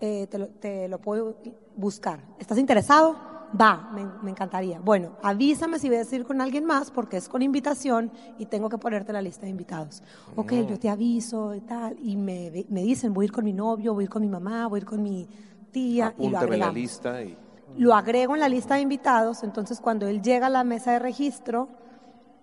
[0.00, 1.36] eh, te, lo, te lo puedo
[1.76, 2.20] buscar.
[2.38, 3.16] ¿Estás interesado?
[3.58, 4.80] Va, me, me, encantaría.
[4.80, 8.68] Bueno, avísame si vas a ir con alguien más porque es con invitación y tengo
[8.68, 10.02] que ponerte la lista de invitados.
[10.36, 11.96] Ok, yo te aviso y tal.
[12.02, 14.28] Y me, me dicen, voy a ir con mi novio, voy a ir con mi
[14.28, 15.28] mamá, voy a ir con mi
[15.70, 16.08] tía.
[16.08, 17.22] Apúntame y lo la lista.
[17.22, 17.36] Y...
[17.76, 20.98] Lo agrego en la lista de invitados, entonces cuando él llega a la mesa de
[20.98, 21.68] registro,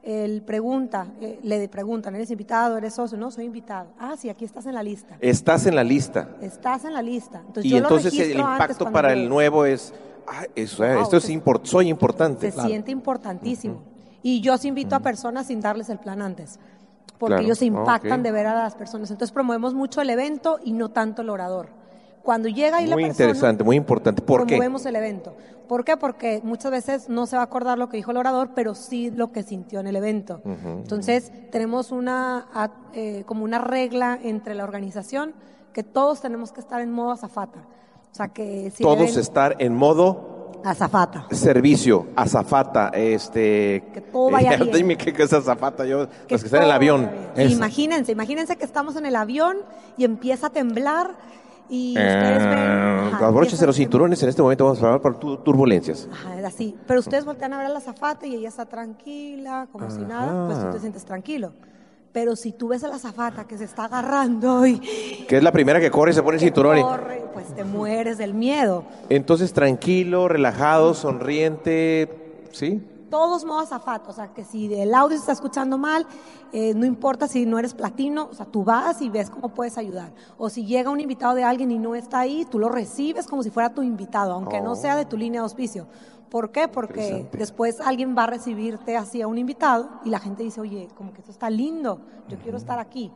[0.02, 2.78] él pregunta, eh, le preguntan, ¿eres invitado?
[2.78, 3.18] ¿Eres socio?
[3.18, 3.90] No, soy invitado.
[4.00, 5.18] Ah, sí, aquí estás en la lista.
[5.20, 6.30] Estás en la lista.
[6.42, 7.40] Estás en la lista.
[7.46, 9.94] Entonces, y yo entonces lo el impacto para el nuevo es,
[10.30, 12.52] ah, eso, Wow, esto es import, soy importante.
[12.52, 13.82] Se siente importantísimo.
[14.22, 16.60] Y yo sí invito a personas sin darles el plan antes,
[17.18, 17.44] porque Claro.
[17.46, 19.10] ellos se impactan de ver a las personas.
[19.12, 21.70] Entonces promovemos mucho el evento y no tanto el orador.
[22.22, 24.22] Cuando llega ahí la Muy persona, interesante, muy importante.
[24.22, 24.56] ¿Por qué?
[24.56, 25.36] promovemos el evento.
[25.70, 25.96] ¿Por qué?
[25.98, 29.10] Porque muchas veces no se va a acordar lo que dijo el orador, pero sí
[29.12, 30.42] lo que sintió en el evento.
[30.44, 32.48] Entonces, tenemos una,
[32.94, 35.34] eh, como una regla entre la organización
[35.72, 37.60] que todos tenemos que estar en modo azafata.
[38.12, 41.26] O sea, que si Todos deben- estar en modo azafata.
[41.32, 43.84] servicio, azafata, este...
[43.94, 44.72] Que todo vaya bien.
[44.74, 47.10] Dime qué es azafata, yo, los que están en el avión.
[47.38, 49.58] Imagínense, imagínense que estamos en el avión
[49.98, 51.16] y empieza a temblar
[51.70, 52.58] y ustedes ven...
[52.58, 56.10] Eh, ajá, abróchense los cinturones, en este momento vamos a hablar por tu- turbulencias.
[56.12, 56.76] Ajá, es así.
[56.88, 60.48] Pero ustedes voltean a ver a la azafata y ella está tranquila, como si nada,
[60.48, 61.54] pues tú te sientes tranquilo.
[62.12, 64.80] Pero si tú ves a la azafata que se está agarrando y
[65.28, 66.78] Que es la primera que corre y se pone el cinturón.
[66.80, 68.84] y- corre, pues te mueres del miedo.
[69.10, 72.10] Entonces, tranquilo, relajado, sonriente,
[72.52, 72.82] ¿sí?
[73.10, 76.06] Todos modos azafata, o sea, que si el audio se está escuchando mal,
[76.52, 79.80] eh, no importa si no eres platino, o sea, tú vas y ves cómo puedes
[79.80, 80.12] ayudar.
[80.38, 83.42] O si llega un invitado de alguien y no está ahí, tú lo recibes como
[83.42, 85.88] si fuera tu invitado, aunque no sea de tu línea de auspicio.
[86.30, 86.68] ¿Por qué?
[86.68, 90.88] Porque después alguien va a recibirte así a un invitado y la gente dice, oye,
[90.96, 93.12] como que esto está lindo, yo quiero estar aquí.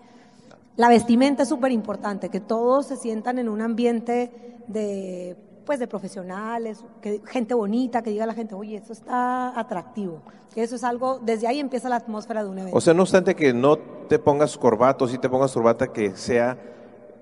[0.76, 4.32] La vestimenta es súper importante, que todos se sientan en un ambiente
[4.68, 9.60] de, pues, de profesionales, que, gente bonita, que diga a la gente, oye, esto está
[9.60, 10.22] atractivo.
[10.54, 12.78] Que eso es algo, desde ahí empieza la atmósfera de un evento.
[12.78, 16.16] O sea, no obstante que no te pongas corbata o si te pongas corbata, que
[16.16, 16.58] sea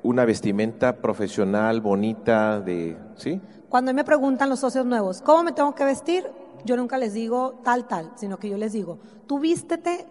[0.03, 3.41] una vestimenta profesional, bonita, de, ¿sí?
[3.71, 6.29] Cuando me preguntan los socios nuevos, ¿cómo me tengo que vestir?
[6.65, 10.05] Yo nunca les digo tal, tal, sino que yo les digo, tú vístete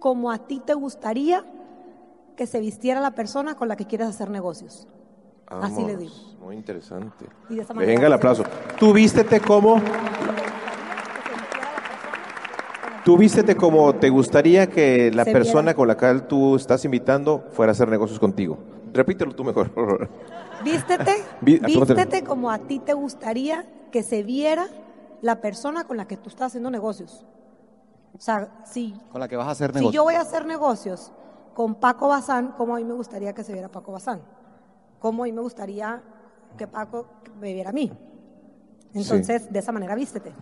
[0.00, 1.44] como a ti te gustaría
[2.36, 4.88] que se vistiera la persona con la que quieres hacer negocios.
[5.46, 6.14] Así Vamos, le digo.
[6.42, 7.26] Muy interesante.
[7.48, 8.42] Y de esa manera Venga el aplauso.
[8.80, 9.80] Tú vístete como,
[13.04, 15.74] tú vístete como te gustaría que la Se persona viera.
[15.76, 18.58] con la cual tú estás invitando fuera a hacer negocios contigo.
[18.92, 19.70] Repítelo tú mejor.
[19.70, 20.08] por favor.
[20.64, 21.94] Vístete, pregúntale.
[21.94, 24.66] vístete como a ti te gustaría que se viera
[25.22, 27.24] la persona con la que tú estás haciendo negocios.
[28.16, 29.96] O sea, si, Con la que vas a hacer si negocio.
[29.96, 31.12] yo voy a hacer negocios
[31.54, 34.20] con Paco Bazán, cómo a mí me gustaría que se viera Paco Bazán,
[34.98, 36.02] cómo a mí me gustaría
[36.56, 37.06] que Paco
[37.40, 37.92] me viera a mí.
[38.92, 40.32] Entonces, de esa manera vístete.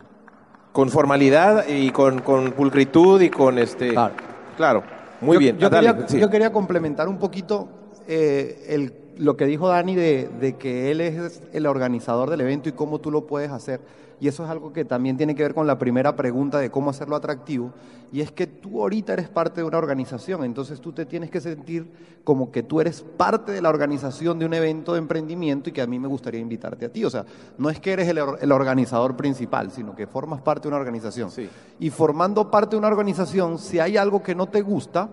[0.72, 3.90] Con formalidad y con, con pulcritud y con este...
[3.90, 4.14] Claro.
[4.56, 4.82] Claro,
[5.22, 5.58] muy Yo- bien.
[5.58, 6.18] Yo, Ah, dale, quería, sí.
[6.20, 7.68] yo quería complementar un poquito
[8.06, 12.68] eh, el- lo que dijo Dani de, de que él es el organizador del evento
[12.68, 13.80] y cómo tú lo puedes hacer.
[14.20, 16.90] Y eso es algo que también tiene que ver con la primera pregunta de cómo
[16.90, 17.72] hacerlo atractivo.
[18.12, 21.40] Y es que tú ahorita eres parte de una organización, entonces tú te tienes que
[21.40, 21.86] sentir
[22.22, 25.82] como que tú eres parte de la organización de un evento de emprendimiento y que
[25.82, 27.04] a mí me gustaría invitarte a ti.
[27.04, 27.24] O sea,
[27.58, 30.76] no es que eres el, or- el organizador principal, sino que formas parte de una
[30.76, 31.30] organización.
[31.30, 31.48] Sí.
[31.80, 35.08] Y formando parte de una organización, si hay algo que no te gusta,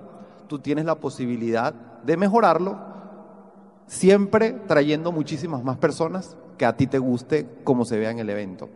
[0.48, 2.89] tú tienes la posibilidad de mejorarlo,
[3.90, 8.30] siempre trayendo muchísimas más personas que a ti te guste como se vea en el
[8.30, 8.70] evento.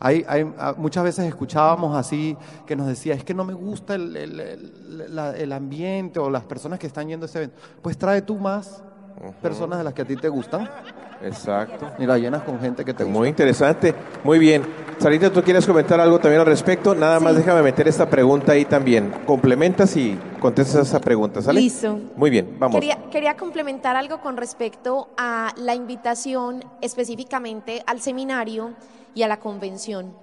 [0.00, 3.94] Hay, hay- ah, muchas veces escuchábamos así que nos decía, es que no me gusta
[3.94, 7.56] el, el- el- la- el ambiente o las personas que están yendo a ese evento.
[7.80, 8.82] Pues trae tú más
[9.40, 10.68] personas de las que a ti te gustan
[11.22, 11.92] Exacto.
[12.00, 13.16] y la llenas con gente que te gusta.
[13.20, 13.94] Muy interesante.
[14.24, 14.62] Muy bien.
[15.02, 16.94] Sarita, ¿tú quieres comentar algo también al respecto?
[16.94, 19.10] Nada más déjame meter esta pregunta ahí también.
[19.26, 21.60] Complementas y contestas esa pregunta, ¿sale?
[21.60, 21.98] Listo.
[22.14, 22.76] Muy bien, vamos.
[22.76, 28.74] Quería, quería complementar algo con respecto a la invitación específicamente al seminario
[29.12, 30.14] y a la convención.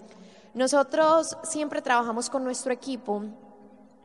[0.53, 3.25] Nosotros siempre trabajamos con nuestro equipo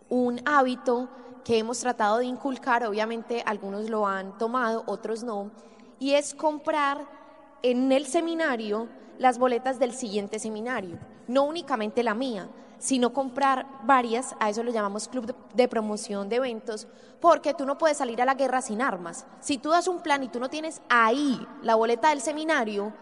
[0.08, 1.08] un hábito
[1.44, 5.52] que hemos tratado de inculcar, obviamente algunos lo han tomado, otros no,
[6.00, 7.06] y es comprar
[7.62, 12.48] en el seminario las boletas del siguiente seminario, no únicamente la mía,
[12.78, 16.86] sino comprar varias, a eso lo llamamos club de, promoción de eventos,
[17.20, 19.26] porque tú no puedes salir a la guerra sin armas.
[19.40, 22.92] Si tú das un plan y tú no tienes ahí la boleta del seminario,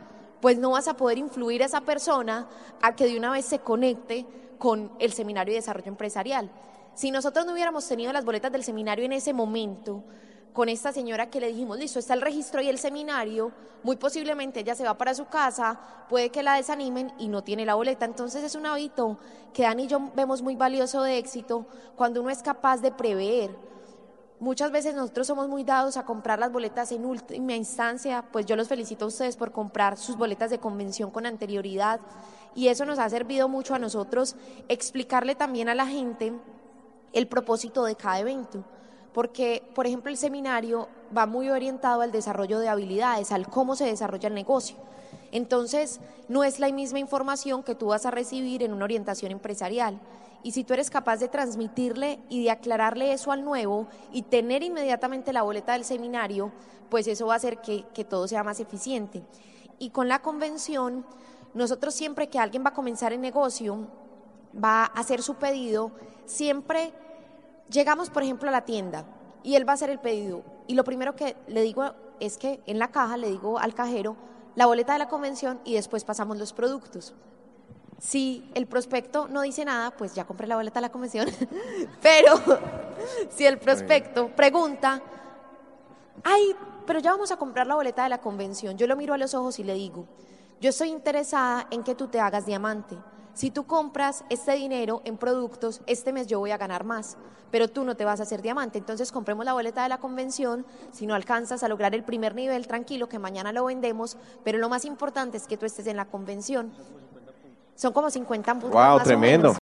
[0.40, 2.48] pues no vas a poder influir a esa persona
[2.81, 4.27] a que de una vez se conecte
[4.59, 6.51] con el seminario de desarrollo empresarial.
[6.94, 10.05] Si nosotros no hubiéramos tenido las boletas del seminario en ese momento,
[10.53, 14.61] con esta señora que le dijimos, listo, está el registro y el seminario, muy posiblemente
[14.61, 18.05] ella se va para su casa, puede que la desanimen y no tiene la boleta.
[18.05, 19.19] Entonces es un hábito
[19.53, 23.51] que Dani y yo vemos muy valioso de éxito cuando uno es capaz de prever.
[24.41, 28.57] Muchas veces nosotros somos muy dados a comprar las boletas en última instancia, pues yo
[28.57, 32.01] los felicito a ustedes por comprar sus boletas de convención con anterioridad
[32.55, 34.35] y eso nos ha servido mucho a nosotros
[34.69, 36.33] explicarle también a la gente
[37.12, 38.65] el propósito de cada evento.
[39.12, 43.85] Porque, por ejemplo, el seminario va muy orientado al desarrollo de habilidades, al cómo se
[43.85, 44.77] desarrolla el negocio.
[45.33, 49.98] Entonces, no es la misma información que tú vas a recibir en una orientación empresarial.
[50.42, 54.62] Y si tú eres capaz de transmitirle y de aclararle eso al nuevo y tener
[54.62, 56.53] inmediatamente la boleta del seminario,
[56.90, 59.22] pues eso va a hacer que, todo sea más eficiente.
[59.79, 61.07] Y con la convención,
[61.55, 63.87] nosotros siempre que alguien va a comenzar el negocio,
[64.62, 65.92] va a hacer su pedido,
[66.27, 66.92] siempre
[67.73, 69.05] llegamos, por ejemplo, a la tienda
[69.43, 70.43] y él va a hacer el pedido.
[70.67, 74.17] Y lo primero que le digo es que en la caja le digo al cajero
[74.55, 77.15] la boleta de la convención y después pasamos los productos.
[77.99, 81.29] Si el prospecto no dice nada, pues ya compré la boleta de la convención.
[82.03, 82.35] Pero
[83.31, 85.01] si el prospecto pregunta,
[86.25, 86.55] ay,
[86.85, 89.35] pero ya vamos a comprar la boleta de la convención, yo lo miro a los
[89.35, 90.07] ojos y le digo,
[90.62, 92.96] yo estoy interesada en que tú te hagas diamante.
[93.35, 97.16] Si tú compras este dinero en productos, este mes yo voy a ganar más,
[97.51, 98.79] pero tú no te vas a hacer diamante.
[98.79, 102.68] Entonces compremos la boleta de la convención, si no alcanzas a lograr el primer nivel,
[102.68, 106.05] tranquilo, que mañana lo vendemos, pero lo más importante es que tú estés en la
[106.05, 106.72] convención.
[107.75, 108.70] Son como 50 puntos.
[108.70, 109.57] Wow, tremendo.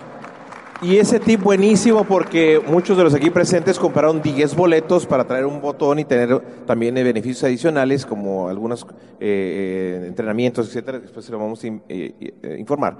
[0.83, 5.45] Y ese tip buenísimo porque muchos de los aquí presentes compraron 10 boletos para traer
[5.45, 8.87] un botón y tener también eh, beneficios adicionales como algunos
[9.21, 10.99] eh, eh, entrenamientos, etcétera.
[10.99, 12.97] Después se lo vamos a eh, informar.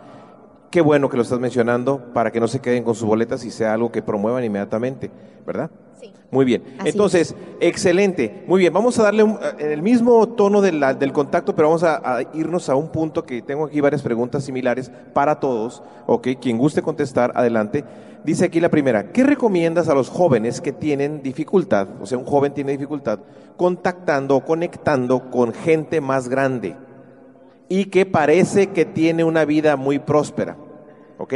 [0.71, 3.51] Qué bueno que lo estás mencionando para que no se queden con sus boletas y
[3.51, 5.11] sea algo que promuevan inmediatamente,
[5.45, 5.69] ¿verdad?
[6.01, 6.13] Sí.
[6.31, 6.63] Muy bien.
[6.79, 8.45] Así Entonces, excelente.
[8.47, 11.69] Muy bien, vamos a darle un- en el mismo tono de la- del contacto, pero
[11.69, 15.83] vamos a, a irnos a un punto que tengo aquí varias preguntas similares para todos.
[16.07, 17.85] Ok, quien guste contestar, adelante.
[18.23, 22.27] Dice aquí la primera, ¿qué recomiendas a los jóvenes que tienen dificultad, o sea, un
[22.27, 23.19] joven tiene dificultad,
[23.57, 26.77] contactando o conectando con gente más grande
[27.71, 30.57] y que parece que tiene una vida muy próspera?
[31.17, 31.35] ¿Ok?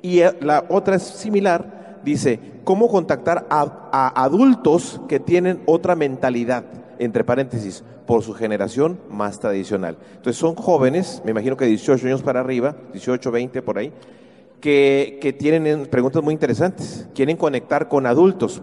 [0.00, 6.64] Y eh, la otra es similar, dice, ¿cómo contactar a, adultos que tienen otra mentalidad?
[7.00, 9.98] Entre paréntesis, por su generación más tradicional.
[10.14, 13.92] Entonces son jóvenes, me imagino que 18 años para arriba, 18, 20 por ahí,
[14.60, 17.08] que, que tienen eh, preguntas muy interesantes.
[17.16, 18.62] Quieren conectar con adultos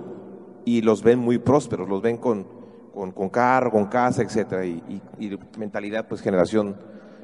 [0.64, 2.48] y los ven muy prósperos, los ven con,
[2.94, 6.78] con, con carro, con casa, etcétera, y- y mentalidad, pues generación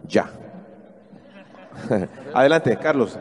[0.07, 0.29] ya.
[2.33, 3.17] Adelante, Carlos.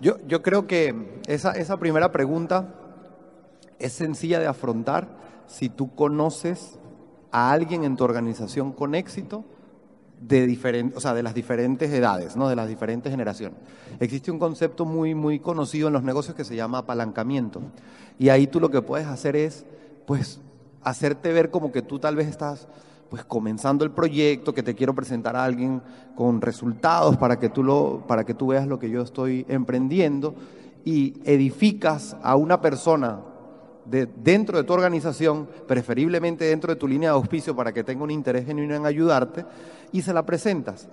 [0.00, 2.68] Yo, yo creo que esa, esa primera pregunta
[3.78, 5.08] es sencilla de afrontar
[5.46, 6.78] si tú conoces
[7.30, 9.44] a alguien en tu organización con éxito
[10.20, 12.48] de, diferen- o sea, de las diferentes edades, ¿no?
[12.48, 13.58] de las diferentes generaciones.
[14.00, 17.60] Existe un concepto muy, muy conocido en los negocios que se llama apalancamiento.
[18.18, 19.64] Y ahí tú lo que puedes hacer es,
[20.06, 20.40] pues,
[20.82, 22.66] hacerte ver como que tú tal vez estás
[23.08, 25.82] pues comenzando el proyecto, que te quiero presentar a alguien
[26.14, 30.34] con resultados para que tú lo para que tú veas lo que yo estoy emprendiendo
[30.84, 33.20] y edificas a una persona
[33.84, 38.04] de, dentro de tu organización, preferiblemente dentro de tu línea de auspicio para que tenga
[38.04, 39.44] un interés genuino en ayudarte
[39.92, 40.88] y se la presentas.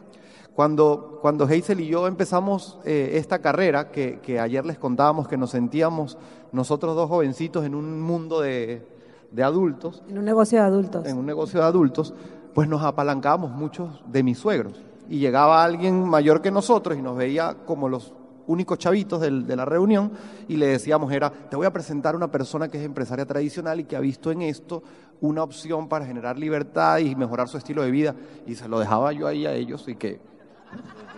[0.54, 5.52] Cuando, cuando y yo empezamos eh, esta carrera, que, que ayer les contábamos que nos
[5.52, 6.18] sentíamos
[6.54, 8.95] nosotros dos jovencitos en un mundo de,
[9.32, 11.06] de adultos, En un negocio de adultos.
[11.06, 12.14] en un negocio de adultos,
[12.54, 14.82] pues nos apalancábamos muchos de mis suegros.
[15.10, 18.14] Y llegaba alguien mayor que nosotros y nos veía como los
[18.48, 20.12] únicos chavitos del- de la reunión
[20.48, 23.86] y le decíamos era, te voy a presentar una persona que es empresaria tradicional y
[23.86, 24.84] que ha visto en esto
[25.22, 28.16] una opción para generar libertad y mejorar su estilo de vida.
[28.46, 30.20] Y se lo dejaba yo ahí a ellos y que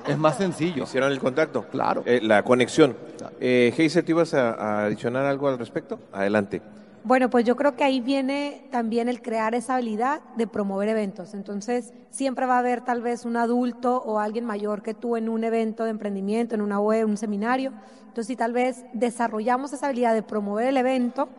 [0.08, 0.84] es más sencillo.
[0.84, 1.66] Hicieron el contacto.
[1.70, 2.04] Claro.
[2.06, 2.96] Eh, la conexión.
[3.42, 6.00] Eh, Hazel, ¿tú ibas a, a adicionar algo al respecto?
[6.14, 6.62] Adelante.
[7.08, 11.34] Bueno, pues yo creo que ahí viene también el crear esa habilidad de promover eventos.
[11.34, 15.30] Entonces, siempre va a haber tal vez un adulto o alguien mayor que tú en
[15.30, 17.72] un evento de emprendimiento, en una web, un seminario.
[18.10, 21.30] Entonces, si tal vez desarrollamos esa habilidad de promover el evento,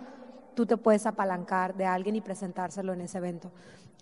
[0.54, 3.52] tú te puedes apalancar de alguien y presentárselo en ese evento.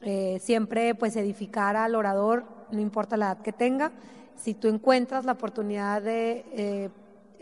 [0.03, 3.91] Eh, siempre, pues, edificar al orador, no importa la edad que tenga.
[4.37, 6.91] Si tú encuentras la oportunidad de eh,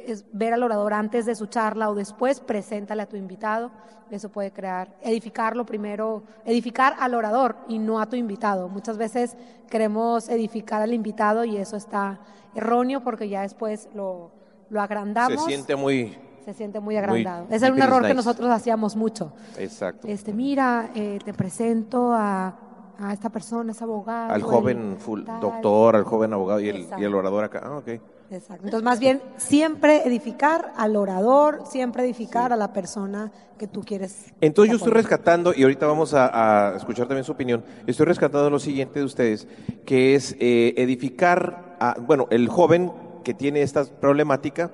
[0.07, 3.71] es ver al orador antes de su charla o después, preséntale a tu invitado.
[4.11, 8.69] Eso puede crear, edificarlo primero, edificar al orador y no a tu invitado.
[8.69, 9.37] Muchas veces
[9.71, 12.21] queremos edificar al invitado y eso está
[12.55, 14.31] erróneo porque ya después lo,
[14.71, 15.43] lo agrandamos.
[15.45, 16.17] Se siente muy...
[16.45, 17.47] se siente muy agrandado.
[17.47, 19.33] Muy Ese era un error que nosotros hacíamos mucho.
[19.59, 20.07] Exacto.
[20.07, 22.55] Este, mira, eh, te presento a,
[22.99, 24.33] a esta persona, es abogado.
[24.33, 27.63] Al joven full- doctor, al joven abogado y el, y el orador acá.
[27.65, 27.89] Ah, ok.
[28.31, 28.65] Exacto.
[28.65, 34.33] Entonces, más bien, siempre edificar al orador, siempre edificar a la persona que tú quieres.
[34.41, 38.51] Entonces yo estoy rescatando, y ahorita vamos a, a escuchar también su opinión, estoy rescatando
[38.51, 39.47] lo siguiente de ustedes,
[39.85, 44.71] que es eh, edificar, a, bueno, el joven que tiene esta problemática,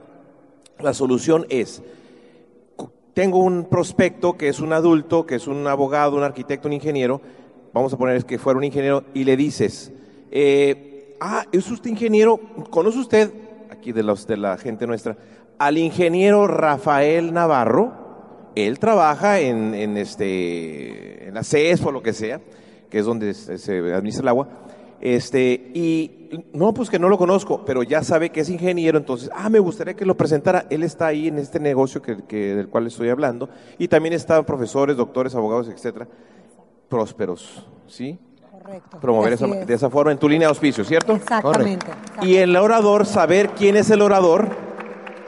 [0.78, 1.82] la solución es,
[3.12, 7.20] tengo un prospecto que es un adulto, que es un abogado, un arquitecto, un ingeniero,
[7.74, 9.92] vamos a poner que fuera un ingeniero, y le dices,
[10.30, 10.89] eh,
[11.20, 12.38] ah, es usted ingeniero,
[12.70, 13.32] ¿conoce usted,
[13.70, 15.16] aquí de, los, de la gente nuestra,
[15.58, 17.92] al ingeniero Rafael Navarro?
[18.56, 22.40] Él trabaja en, en, este, en la CES o lo que sea,
[22.88, 24.48] que es donde se administra el agua.
[25.00, 29.30] Este, y no, pues que no lo conozco, pero ya sabe que es ingeniero, entonces,
[29.32, 30.66] ah, me gustaría que lo presentara.
[30.68, 34.96] Él está ahí en este negocio que- del cual estoy hablando, y también están profesores,
[34.96, 36.06] doctores, abogados, etcétera,
[36.88, 38.18] prósperos, ¿sí?
[38.62, 38.98] Correcto.
[39.00, 39.66] Promover esa- es.
[39.66, 41.14] de esa forma en tu línea de auspicio, ¿cierto?
[41.14, 41.86] Exactamente.
[42.22, 44.48] Y el orador, saber quién es el orador,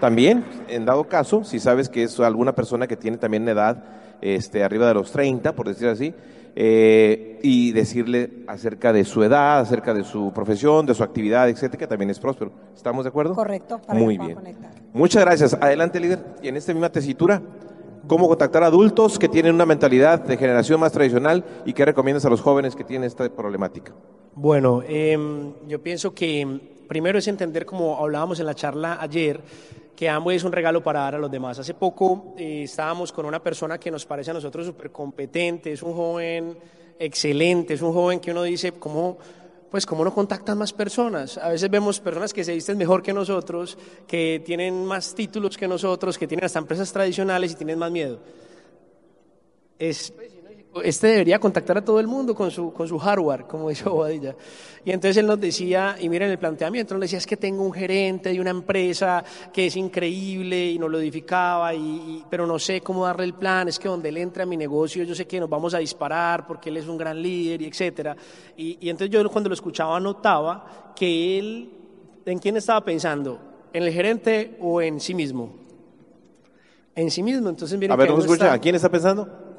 [0.00, 3.84] también, en dado caso, si sabes que es alguna persona que tiene también edad
[4.20, 6.14] este, arriba de los 30, por decir así,
[6.54, 11.78] eh, y decirle acerca de su edad, acerca de su profesión, de su actividad, etcétera,
[11.78, 12.52] que también es próspero.
[12.74, 13.34] ¿Estamos de acuerdo?
[13.34, 14.34] Correcto, para Muy bien.
[14.34, 14.70] conectar.
[14.92, 15.54] Muchas gracias.
[15.54, 16.18] Adelante, líder.
[16.42, 17.40] Y en esta misma tesitura,
[18.06, 22.30] ¿cómo contactar adultos que tienen una mentalidad de generación más tradicional y qué recomiendas a
[22.30, 23.92] los jóvenes que tienen esta problemática?
[24.34, 29.40] Bueno, em, yo pienso que primero es entender, como hablábamos en la charla ayer,
[29.96, 31.58] que Amway es un regalo para dar a los demás.
[31.58, 35.82] Hace poco eh, estábamos con una persona que nos parece a nosotros súper competente, es
[35.82, 36.56] un joven
[36.98, 39.18] excelente, es un joven que uno dice, ¿cómo,
[39.72, 41.38] pues, ¿cómo no contactan más personas?
[41.38, 45.66] A veces vemos personas que se visten mejor que nosotros, que tienen más títulos que
[45.66, 48.18] nosotros, que tienen hasta empresas tradicionales y tienen más miedo.
[49.78, 50.12] Es,
[50.82, 54.34] este debería contactar a todo el mundo con su, con su hardware, como dice Bobadilla.
[54.84, 57.72] Y entonces él nos decía, y miren el planteamiento, nos decía, es que tengo un
[57.72, 62.58] gerente de una empresa que es increíble y nos lo edificaba, y, y- pero no
[62.58, 65.26] sé cómo darle el plan, es que donde él entra a mi negocio yo sé
[65.26, 68.16] que nos vamos a disparar porque él es un gran líder y etcétera.
[68.56, 71.70] Y, y entonces yo cuando lo escuchaba notaba que él,
[72.24, 73.38] ¿en quién estaba pensando?
[73.72, 75.54] ¿En el gerente o en sí mismo?
[76.94, 78.52] En sí mismo, entonces miren A ver, ¿no escucha?
[78.52, 79.51] ¿A quién está pensando?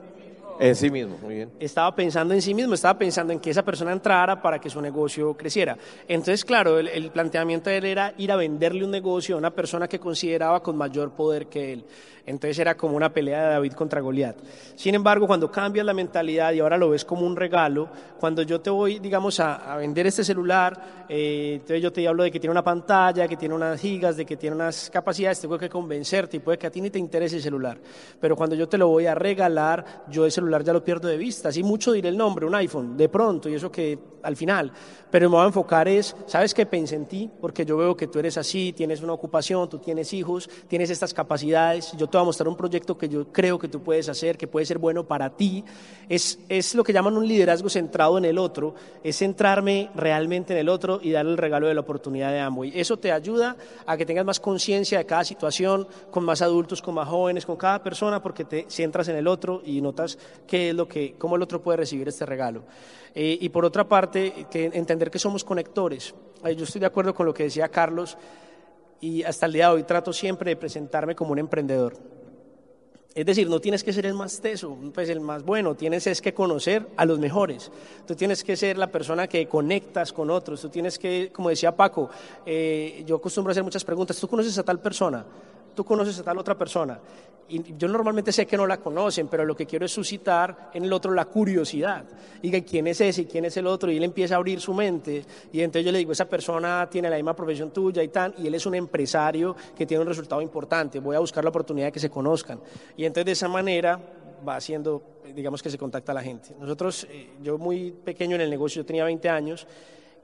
[0.59, 1.51] En sí mismo, muy bien.
[1.59, 4.81] Estaba pensando en sí mismo, estaba pensando en que esa persona entrara para que su
[4.81, 5.77] negocio creciera.
[6.07, 9.87] Entonces, claro, el, planteamiento de él era ir a venderle un negocio a una persona
[9.87, 11.85] que consideraba con mayor poder que él.
[12.25, 14.37] Entonces era como una pelea de David contra Goliat.
[14.75, 18.61] Sin embargo, cuando cambias la mentalidad y ahora lo ves como un regalo, cuando yo
[18.61, 22.39] te voy, digamos, a, a vender este celular, eh, entonces yo te hablo de que
[22.39, 26.37] tiene una pantalla, que tiene unas gigas, de que tiene unas capacidades, tengo que convencerte
[26.37, 27.77] y puede que a ti ni te interese el celular.
[28.21, 31.17] Pero cuando yo te lo voy a regalar, yo el celular ya lo pierdo de
[31.17, 31.49] vista.
[31.49, 34.71] Así mucho diré el nombre, un iPhone, de pronto, y eso que al final.
[35.11, 37.29] Pero me voy a enfocar es, ¿sabes qué pensé en ti?
[37.39, 41.13] Porque yo veo que tú eres así, tienes una ocupación, tú tienes hijos, tienes estas
[41.13, 41.91] capacidades.
[41.97, 44.47] Yo te voy a mostrar un proyecto que yo creo que tú puedes hacer, que
[44.47, 45.63] puede ser bueno para ti.
[46.09, 48.73] Es, es lo que llaman un liderazgo centrado en el otro,
[49.03, 52.71] es centrarme realmente en el otro y darle el regalo de la oportunidad de Amway.
[52.73, 56.95] Eso te ayuda a que tengas más conciencia de cada situación, con más adultos, con
[56.95, 60.17] más jóvenes, con cada persona, porque te centras en el otro y notas
[60.47, 62.63] qué lo que, cómo el otro puede recibir este regalo.
[63.15, 66.13] Eh, y por otra parte, que entender que somos conectores.
[66.43, 68.17] Eh, yo estoy de acuerdo con lo que decía Carlos
[69.01, 71.93] y hasta el día de hoy trato siempre de presentarme como un emprendedor.
[73.15, 76.19] Es decir, no tienes que ser el más teso, pues el más bueno, tienes es
[76.19, 77.71] que conocer a los mejores.
[78.07, 80.61] Tú tienes que ser la persona que conectas con otros.
[80.61, 82.09] Tú tienes que, como decía Paco,
[82.43, 84.19] eh, yo acostumbro a hacer muchas preguntas.
[84.19, 85.23] ¿Tú conoces a tal persona?
[85.75, 86.99] Tú conoces a tal otra persona.
[87.49, 90.85] Y yo normalmente sé que no la conocen, pero lo que quiero es suscitar en
[90.85, 92.05] el otro la curiosidad.
[92.41, 93.91] Diga, ¿quién es ese quién es el otro?
[93.91, 95.25] Y él empieza a abrir su mente.
[95.51, 98.47] Y entonces yo le digo, esa persona tiene la misma profesión tuya y tal, y
[98.47, 100.99] él es un empresario que tiene un resultado importante.
[100.99, 102.59] Voy a buscar la oportunidad de que se conozcan.
[102.95, 103.99] Y entonces de esa manera
[104.47, 105.03] va haciendo,
[105.35, 106.55] digamos que se contacta a la gente.
[106.59, 109.67] Nosotros, eh, yo muy pequeño en el negocio, yo tenía 20 años,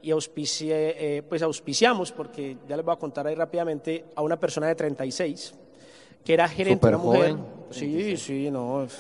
[0.02, 4.40] y auspicié, eh, pues auspiciamos, porque ya les voy a contar ahí rápidamente, a una
[4.40, 5.54] persona de 36,
[6.24, 7.32] que era gerente, Súper una mujer.
[7.32, 7.46] joven.
[7.72, 8.88] Sí, sí, no.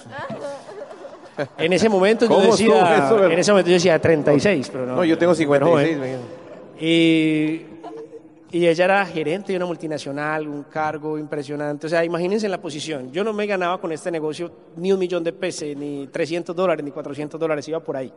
[1.58, 3.24] En ese momento yo ¿Cómo decía, eso?
[3.26, 4.96] en ese momento yo decía 36, pero no.
[4.98, 5.98] No, yo tengo súper 56.
[5.98, 6.12] joven.
[6.78, 7.66] me- Y,
[8.52, 11.86] y ella era gerente de una multinacional, un cargo impresionante.
[11.86, 13.12] O sea, imagínense en la posición.
[13.12, 16.84] Yo no me ganaba con este negocio ni un millón de pesos, ni 300 dólares,
[16.84, 18.12] ni 400 dólares, iba por ahí.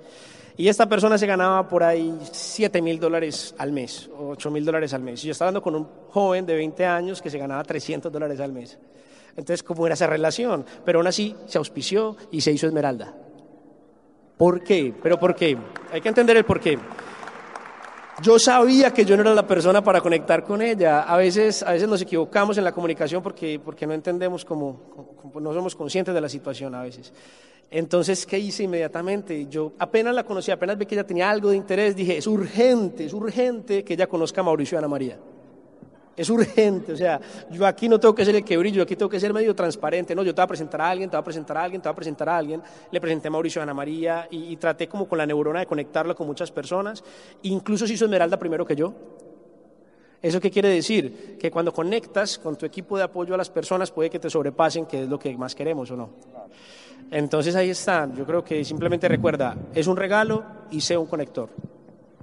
[0.57, 4.65] Y esta persona se ganaba por ahí 7 mil dólares al mes, o 8 mil
[4.65, 5.23] dólares al mes.
[5.23, 8.41] Y yo estaba hablando con un joven de 20 años que se ganaba 300 dólares
[8.41, 8.79] al mes.
[9.37, 10.65] Entonces, ¿cómo era esa relación?
[10.85, 13.15] Pero aún así se auspició y se hizo Esmeralda.
[14.39, 14.95] ¿Por qué?
[15.03, 15.59] ¿Pero por qué?
[15.93, 16.79] Hay que entender el por qué.
[18.21, 21.03] Yo sabía que yo no era la persona para conectar con ella.
[21.03, 24.79] A veces, a veces nos equivocamos en la comunicación porque, porque no entendemos cómo-
[25.41, 27.13] no somos conscientes de la situación a veces.
[27.71, 29.47] Entonces, ¿qué hice inmediatamente?
[29.49, 33.07] Yo apenas la conocí, apenas vi que ella tenía algo de interés, dije, es urgente,
[33.07, 35.17] es urgente que ella conozca a Mauricio Ana María.
[36.15, 39.09] Es urgente, o sea, yo aquí no tengo que ser el que brillo, aquí tengo
[39.09, 41.25] que ser medio transparente, no, yo te voy a presentar a alguien, te voy a
[41.25, 42.63] presentar a alguien, te voy a presentar a alguien.
[42.91, 46.15] Le presenté a Mauricio Ana María y, y traté como con la neurona de conectarlo
[46.15, 47.03] con muchas personas.
[47.43, 48.93] Incluso se hizo Esmeralda primero que yo.
[50.21, 51.37] ¿Eso qué quiere decir?
[51.39, 54.87] Que cuando conectas con tu equipo de apoyo a las personas puede que te sobrepasen,
[54.87, 56.11] que es lo que más queremos o no.
[57.11, 61.49] Entonces ahí está, yo creo que simplemente recuerda, es un regalo y sé un conector.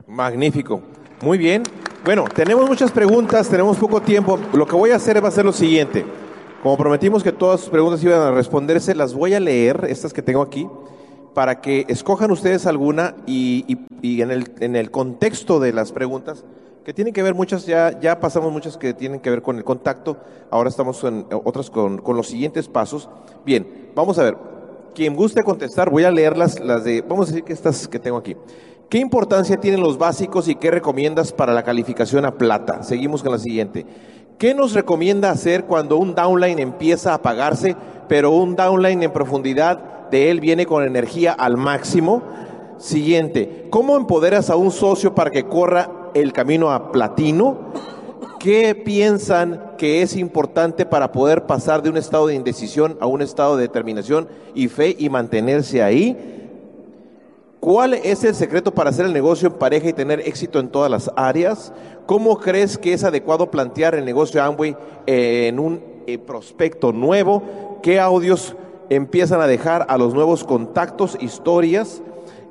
[0.07, 0.81] Magnífico.
[1.21, 1.63] Muy bien.
[2.05, 4.39] Bueno, tenemos muchas preguntas, tenemos poco tiempo.
[4.53, 6.05] Lo que voy a hacer va a ser lo siguiente.
[6.63, 10.21] Como prometimos que todas sus preguntas iban a responderse, las voy a leer, estas que
[10.21, 10.67] tengo aquí,
[11.33, 16.45] para que escojan ustedes alguna y, en, el, en el contexto de las preguntas,
[16.85, 19.65] que tienen que ver muchas, ya, ya pasamos muchas que tienen que ver con el
[19.65, 20.17] contacto,
[20.51, 23.09] ahora estamos en otras con, con los siguientes pasos.
[23.45, 24.37] Bien, vamos a ver.
[24.95, 27.99] Quien guste contestar, voy a leer las, las de, vamos a decir que estas que
[27.99, 28.35] tengo aquí.
[28.89, 32.81] ¿Qué importancia tienen los básicos y qué recomiendas para la calificación a plata?
[32.81, 33.85] Seguimos con la siguiente.
[34.39, 37.75] ¿Qué nos recomienda hacer cuando un downline empieza a apagarse,
[38.07, 42.23] pero un downline en profundidad de él viene con energía al máximo?
[42.79, 43.67] Siguiente.
[43.69, 47.59] ¿Cómo empoderas a un socio para que corra el camino a platino?
[48.39, 53.21] ¿Qué piensan que es importante para poder pasar de un estado de indecisión a un
[53.21, 56.38] estado de determinación y fe y mantenerse ahí?
[57.59, 60.89] ¿Cuál es el secreto para hacer el negocio en pareja y tener éxito en todas
[60.89, 61.73] las áreas?
[62.05, 67.79] ¿Cómo crees que es adecuado plantear el negocio Amway eh, en un eh, prospecto nuevo?
[67.83, 68.55] ¿Qué audios
[68.89, 72.01] empiezan a dejar a los nuevos contactos, historias?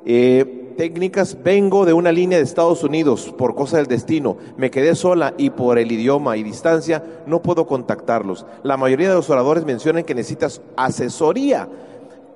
[0.05, 4.93] Eh, técnicas, vengo de una línea de Estados Unidos por cosa del destino, me quedé
[4.95, 8.45] sola y por el idioma y distancia no puedo contactarlos.
[8.61, 11.67] La mayoría de los oradores mencionan que necesitas asesoría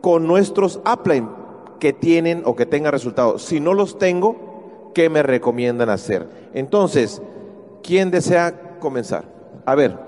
[0.02, 1.43] con nuestros upline
[1.84, 3.44] que tienen o que tengan resultados.
[3.44, 6.30] Si no los tengo, ¿qué me recomiendan hacer?
[6.54, 7.22] Entonces,
[7.84, 9.26] ¿quién desea comenzar?
[9.66, 10.00] A ver,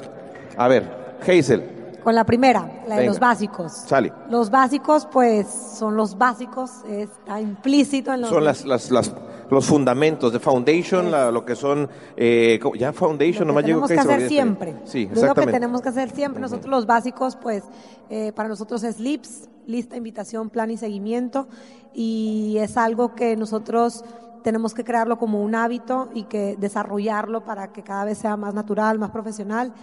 [0.56, 3.08] a ver, Hazel, con la primera, la de Venga.
[3.12, 3.74] los básicos.
[3.74, 4.14] Sale.
[4.30, 8.30] Los básicos, pues, son los básicos, está implícito en los...
[8.30, 9.14] Son las, las, las-
[9.50, 13.90] los fundamentos de foundation, la- lo que son, eh, ya foundation, nomás que llego tenemos
[13.90, 14.76] que que se me hacer siempre.
[14.86, 15.52] Sí, Es lo que exactamente.
[15.54, 16.42] tenemos que hacer siempre.
[16.42, 17.64] Nosotros los básicos, pues,
[18.10, 21.48] eh, para nosotros es LIPS, lista, invitación, plan y seguimiento.
[21.94, 24.04] Y es algo que nosotros
[24.44, 28.54] tenemos que crearlo como un hábito y que desarrollarlo para que cada vez sea más
[28.54, 29.74] natural, más profesional.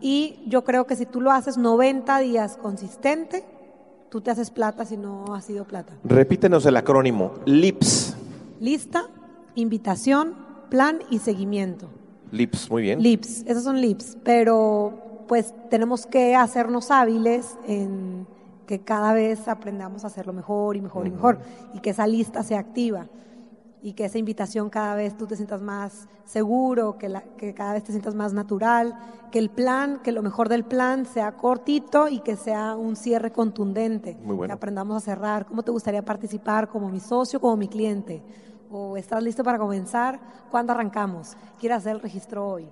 [0.00, 3.44] Y yo creo que si tú lo haces 90 días consistente,
[4.10, 5.94] tú te haces plata si no has sido plata.
[6.04, 8.16] Repítenos el acrónimo, LIPS.
[8.60, 9.04] Lista,
[9.54, 10.34] invitación,
[10.68, 11.88] plan y seguimiento.
[12.30, 13.02] LIPS, muy bien.
[13.02, 14.92] Lips, esos son lips, pero
[15.26, 18.26] pues tenemos que hacernos hábiles en
[18.66, 21.38] que cada vez aprendamos a hacerlo mejor y mejor y mejor
[21.72, 23.08] y que esa lista sea activa
[23.82, 27.72] y que esa invitación cada vez tú te sientas más seguro, que, la- que cada
[27.72, 28.94] vez te sientas más natural,
[29.32, 33.32] que el plan, que lo mejor del plan sea cortito y que sea un cierre
[33.32, 34.52] contundente, Muy bueno.
[34.52, 35.46] que aprendamos a cerrar.
[35.46, 38.22] ¿Cómo te gustaría participar como mi socio, como mi cliente?
[38.70, 40.18] ¿O estás listo para comenzar?
[40.50, 41.36] ¿Cuándo arrancamos?
[41.58, 42.68] ¿Quieres hacer el registro hoy?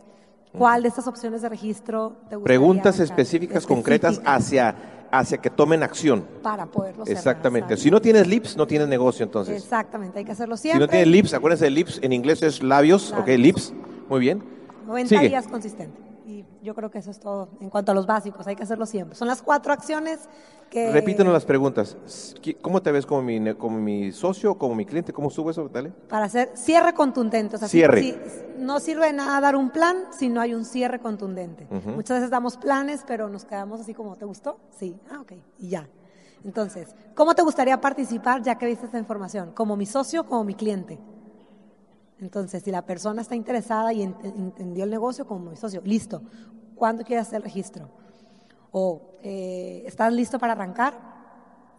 [0.57, 4.75] ¿Cuál de estas opciones de registro te gustaría Preguntas específicas, concretas hacia,
[5.11, 6.25] hacia que tomen acción.
[6.43, 7.77] para poderlo cerrar, Exactamente.
[7.77, 9.63] Si no tienes LIPS, no tienes negocio entonces.
[9.63, 10.87] Exactamente, hay que hacerlo Si siempre.
[10.87, 13.39] no tienes lips, acuérdense de lips, en inglés es labios, ok, Labios.
[13.41, 13.75] lips,
[14.09, 14.43] muy bien.
[14.87, 15.29] 90 Sigue.
[15.29, 16.01] días consistente.
[16.69, 19.17] Yo creo que eso es todo en cuanto a los básicos, hay que hacerlo siempre.
[19.17, 20.29] Son las cuatro acciones
[20.69, 20.93] que...
[20.93, 21.97] Repítenos las preguntas.
[22.61, 25.15] ¿Cómo te ves como mi, como mi socio, como mi cliente?
[25.15, 25.67] ¿Cómo subo eso?
[25.71, 25.89] Dale.
[26.11, 27.57] Para hacer cierre contundente.
[27.57, 28.03] O sea, Cierre.
[28.03, 28.15] si-
[28.59, 31.67] no sirve de nada dar un plan si no hay un cierre contundente.
[31.71, 34.59] Muchas veces damos planes, pero nos quedamos así como, ¿te gustó?
[34.79, 34.95] Sí.
[35.11, 35.33] Ah, ok.
[35.61, 35.89] Y ya.
[36.45, 39.53] Entonces, ¿cómo te gustaría participar ya que viste esta información?
[39.55, 40.99] ¿Como mi socio o como mi cliente?
[42.21, 46.23] Entonces, si la persona está interesada y ent- entendió el negocio como mi socio, listo.
[46.75, 47.89] ¿Cuándo quieres hacer registro?
[48.73, 50.95] O, eh, ¿estás listo para arrancar?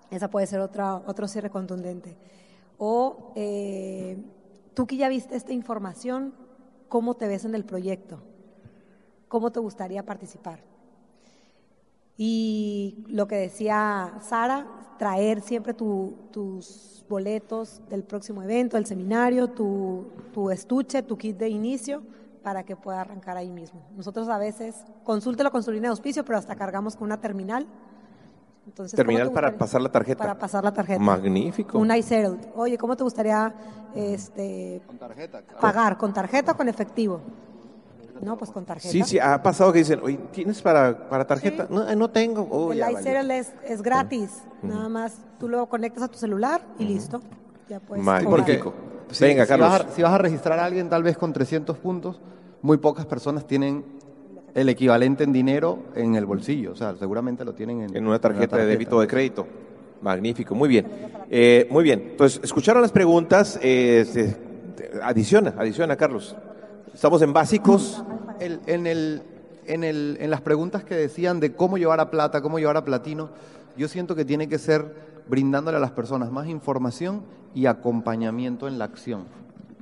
[0.09, 2.15] Esa puede ser otra, otro cierre contundente.
[2.77, 4.17] O, eh,
[4.73, 6.33] tú que ya viste esta información,
[6.87, 8.19] ¿cómo te ves en el proyecto?
[9.27, 10.68] ¿Cómo te gustaría participar?
[12.21, 14.67] Y lo que decía Sara,
[14.97, 21.37] traer siempre tu- tus boletos del próximo evento, del seminario, tu, tu estuche, tu kit
[21.37, 22.03] de inicio,
[22.43, 23.79] para que pueda arrancar ahí mismo.
[23.95, 27.65] Nosotros a veces, consúltelo con su línea de auspicio, pero hasta cargamos con una terminal.
[28.67, 30.17] Entonces, ¿cómo Terminal te para pasar la tarjeta.
[30.17, 30.99] Para pasar la tarjeta.
[30.99, 31.79] Magnífico.
[31.79, 32.37] Un iSettle.
[32.53, 33.55] Oye, ¿cómo te gustaría
[33.95, 34.81] este,
[35.61, 35.97] pagar?
[35.97, 37.21] ¿Con tarjeta o con efectivo?
[38.21, 38.91] No, pues con tarjeta.
[38.91, 41.67] Sí, sí, ha pasado que dicen, oye, ¿tienes para, para tarjeta?
[41.67, 41.73] Sí.
[41.73, 42.47] No, eh, no tengo.
[42.51, 44.43] Oh, el iSettle es, es gratis.
[44.61, 47.21] Nada más tú lo conectas a tu celular y listo.
[47.69, 48.71] Ya puedes Magnífico.
[48.71, 48.89] cobrar.
[49.11, 49.69] Si- Venga, si Carlos.
[49.69, 52.19] vas a- si vas a registrar a alguien tal vez con 300 puntos,
[52.61, 53.83] muy pocas personas tienen
[54.53, 56.73] el equivalente en dinero en el bolsillo.
[56.73, 59.47] O sea, seguramente lo tienen en, En una tarjeta de débito o de crédito.
[60.01, 60.87] Magnífico, muy bien.
[61.29, 62.09] Eh, muy bien.
[62.11, 63.59] Entonces, escucharon las preguntas.
[63.61, 64.37] eh, este,
[65.03, 66.35] adiciona, adiciona, Carlos.
[66.93, 68.03] Estamos en básicos.
[68.39, 69.21] El- en, el,
[69.65, 72.85] en, el, en las preguntas que decían de cómo llevar a plata, cómo llevar a
[72.85, 73.29] platino,
[73.77, 77.21] yo siento que tiene que ser brindándole a las personas más información
[77.53, 79.25] y acompañamiento en la acción.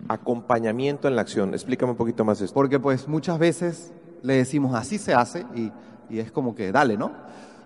[0.07, 1.53] Acompañamiento en la acción.
[1.53, 2.53] Explícame un poquito más esto.
[2.53, 3.91] Porque pues muchas veces
[4.23, 5.71] le decimos así se hace y,
[6.09, 7.11] y es como que dale, ¿no?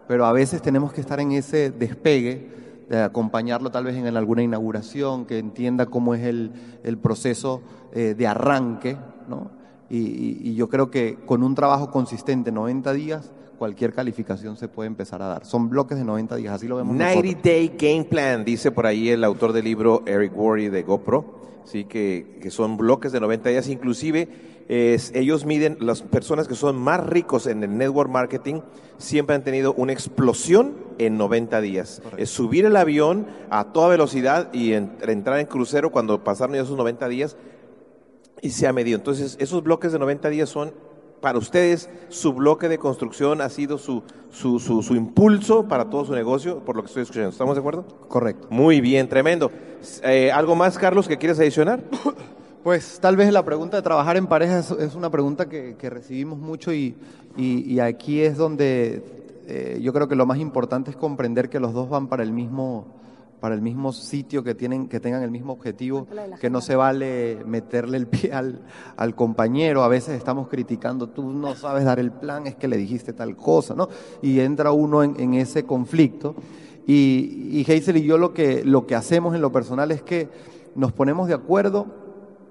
[0.08, 2.50] Pero a veces tenemos que estar en ese despegue
[2.92, 6.52] de acompañarlo tal vez en alguna inauguración, que entienda cómo es el,
[6.84, 7.62] el proceso
[7.94, 8.98] eh, de arranque,
[9.30, 9.50] ¿no?
[9.89, 15.22] Y, yo creo que con un trabajo consistente, 90 días, cualquier calificación se puede empezar
[15.22, 15.46] a dar.
[15.46, 17.44] Son bloques de 90 días, así lo vemos 90 nosotros.
[17.44, 21.86] Day Game Plan, dice por ahí el autor del libro Eric Worre de GoPro, sí
[21.86, 24.28] que, que son bloques de 90 días, inclusive
[24.72, 28.61] es- ellos miden, las personas que son más ricos en el network marketing
[28.97, 32.01] siempre han tenido una explosión en 90 días.
[32.17, 36.61] Es subir el avión a toda velocidad y en- entrar en crucero cuando pasaron ya
[36.61, 37.36] esos 90 días
[38.41, 38.97] y se ha medido.
[38.97, 40.74] Entonces, esos bloques de 90 días son
[41.19, 44.01] para ustedes su bloque de construcción, ha sido su,
[44.32, 47.30] su, su, su impulso para todo su negocio, por lo que estoy escuchando.
[47.30, 47.86] ¿Estamos de acuerdo?
[48.07, 48.47] Correcto.
[48.49, 49.51] Muy bien, tremendo.
[50.03, 51.84] Eh, ¿Algo más, Carlos, que quieres adicionar?
[52.64, 55.89] Pues tal vez la pregunta de trabajar en pareja es, es una pregunta que, que
[55.89, 56.95] recibimos mucho y,
[57.36, 59.03] y- y aquí es donde
[59.47, 62.32] eh, yo creo que lo más importante es comprender que los dos van para el
[62.32, 62.86] mismo
[63.39, 66.05] para el mismo sitio, que tienen que tengan el mismo objetivo,
[66.39, 68.59] que no se vale meterle el pie al,
[68.95, 69.84] al compañero.
[69.84, 73.36] A veces estamos criticando, tú no sabes dar el plan, es que le dijiste tal
[73.36, 73.89] cosa, ¿no?
[74.22, 76.36] Y entra uno en, en ese conflicto.
[76.86, 80.30] Y, y Hazel y yo lo que, lo que hacemos en lo personal es que
[80.76, 81.88] nos ponemos de acuerdo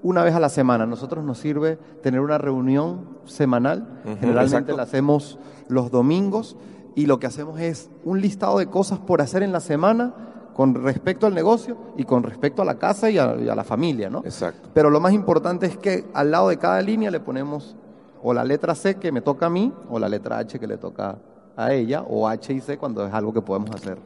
[0.03, 0.86] una vez a la semana.
[0.86, 4.76] Nosotros nos sirve tener una reunión semanal, generalmente exacto.
[4.76, 5.38] la hacemos
[5.68, 6.57] los domingos
[6.94, 10.14] y lo que hacemos es un listado de cosas por hacer en la semana
[10.55, 13.64] con respecto al negocio y con respecto a la casa y a, y a la
[13.64, 14.22] familia, ¿no?
[14.24, 14.68] Exacto.
[14.74, 17.76] Pero lo más importante es que al lado de cada línea le ponemos
[18.22, 20.76] o la letra C que me toca a mí o la letra H que le
[20.76, 21.18] toca
[21.57, 23.98] a ella o H y C cuando es algo que podemos hacer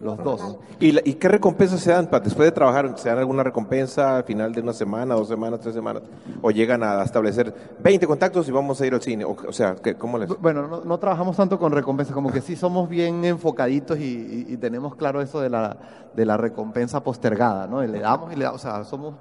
[0.00, 0.58] los dos.
[0.78, 2.92] ¿Y, la- y qué recompensas se dan después de trabajar?
[2.98, 6.02] ¿Se dan alguna recompensa al final de una semana, dos semanas, tres semanas?
[6.40, 9.24] ¿O llegan a establecer 20 contactos y vamos a ir al cine?
[9.24, 10.28] O, o sea, ¿qué- ¿cómo les...?
[10.40, 14.04] Bueno, no, no trabajamos tanto con recompensas, como que sí somos bien enfocaditos y,
[14.48, 15.76] y- y tenemos claro eso de la,
[16.14, 17.82] de la recompensa postergada, ¿no?
[17.82, 19.14] Y le damos y le damos, o sea, somos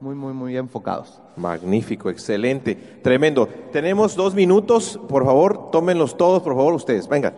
[0.00, 1.20] muy, muy, muy enfocados.
[1.36, 3.48] Magnífico, excelente, tremendo.
[3.72, 7.08] Tenemos dos minutos, por favor, tómenlos todos, por favor, ustedes.
[7.08, 7.32] Venga.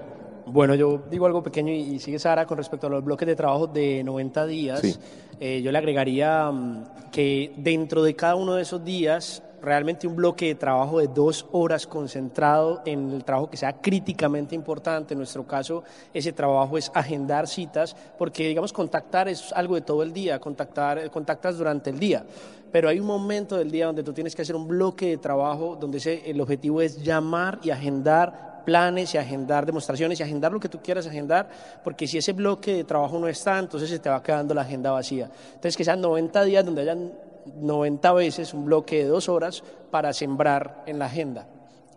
[0.53, 3.66] Bueno, yo digo algo pequeño y, sigue Sara con respecto a los bloques de trabajo
[3.66, 4.80] de 90 días.
[4.80, 4.96] Sí.
[5.38, 10.16] Eh, yo le agregaría mm, que dentro de cada uno de esos días, realmente un
[10.16, 15.14] bloque de trabajo de dos horas concentrado en el trabajo que sea críticamente importante.
[15.14, 20.03] En nuestro caso, ese trabajo es agendar citas, porque digamos contactar es algo de todo
[20.03, 22.24] el día, contactar, contactas durante el día.
[22.72, 25.76] Pero hay un momento del día donde tú tienes que hacer un bloque de trabajo
[25.80, 30.61] donde ese- el objetivo es llamar y agendar planes y agendar demostraciones y agendar lo
[30.61, 31.48] que tú quieras agendar,
[31.82, 34.90] porque si ese bloque de trabajo no está, entonces se te va quedando la agenda
[34.90, 35.30] vacía.
[35.48, 37.12] Entonces que sean 90 días donde hayan
[37.56, 41.46] 90 veces un bloque de dos horas para sembrar en la agenda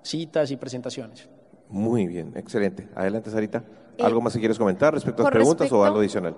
[0.03, 1.30] citas y presentaciones.
[1.70, 2.88] Muy bien, excelente.
[2.95, 3.64] Adelante, Sarita.
[3.97, 6.36] Eh, ¿Algo más que quieres comentar respecto a las preguntas o algo adicional?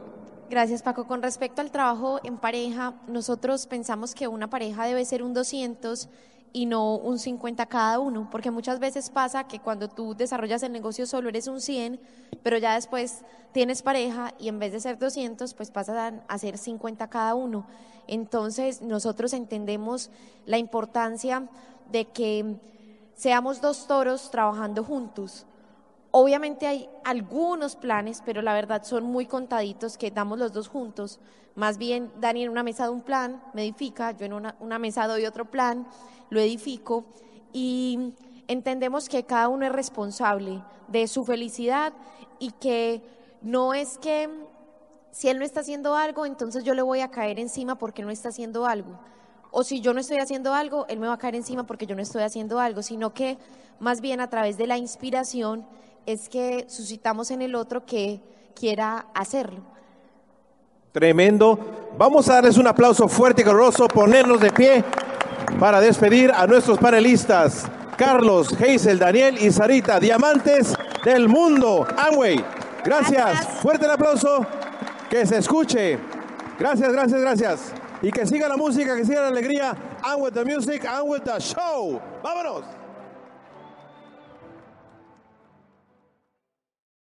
[0.49, 1.07] Gracias, Paco.
[1.07, 6.07] Con respecto al trabajo en pareja, nosotros pensamos que una pareja debe ser un 200
[6.55, 10.71] y no un 50 cada uno, porque muchas veces pasa que cuando tú desarrollas el
[10.71, 11.99] negocio solo eres un 100,
[12.43, 16.57] pero ya después tienes pareja y en vez de ser 200, pues pasan a ser
[16.57, 17.67] 50 cada uno.
[18.07, 20.11] Entonces, nosotros entendemos
[20.45, 21.49] la importancia
[21.91, 22.55] de que
[23.15, 25.45] seamos dos toros trabajando juntos.
[26.17, 31.19] Obviamente hay algunos planes, pero la verdad son muy contaditos que damos los dos juntos.
[31.55, 34.79] Más bien, Dani en una mesa de un plan me edifica, yo en una, una
[34.79, 35.85] mesa doy otro plan,
[36.29, 37.03] lo edifico
[37.51, 38.13] y
[38.47, 41.91] entendemos que cada uno es responsable de su felicidad
[42.39, 43.03] y que
[43.41, 44.29] no es que
[45.11, 48.09] si él no está haciendo algo, entonces yo le voy a caer encima porque no
[48.09, 48.97] está haciendo algo.
[49.51, 51.95] O si yo no estoy haciendo algo, él me va a caer encima porque yo
[51.97, 53.37] no estoy haciendo algo, sino que
[53.79, 55.65] más bien a través de la inspiración
[56.05, 58.21] es que suscitamos en el otro que
[58.53, 59.61] quiera hacerlo.
[60.91, 61.59] Tremendo.
[61.97, 64.83] Vamos a darles un aplauso fuerte y caluroso, ponernos de pie
[65.59, 67.65] para despedir a nuestros panelistas.
[67.97, 71.87] Carlos, Hazel, Daniel y Sarita, diamantes del mundo.
[71.97, 72.43] Amway,
[72.83, 73.23] gracias.
[73.23, 73.61] Gracias.
[73.61, 74.45] Fuerte el aplauso.
[75.09, 75.99] Que se escuche.
[76.59, 77.73] Gracias, gracias, gracias.
[78.01, 79.75] Y que siga la música, que siga la alegría.
[80.03, 82.01] And with the music, and with the show.
[82.23, 82.84] Vámonos.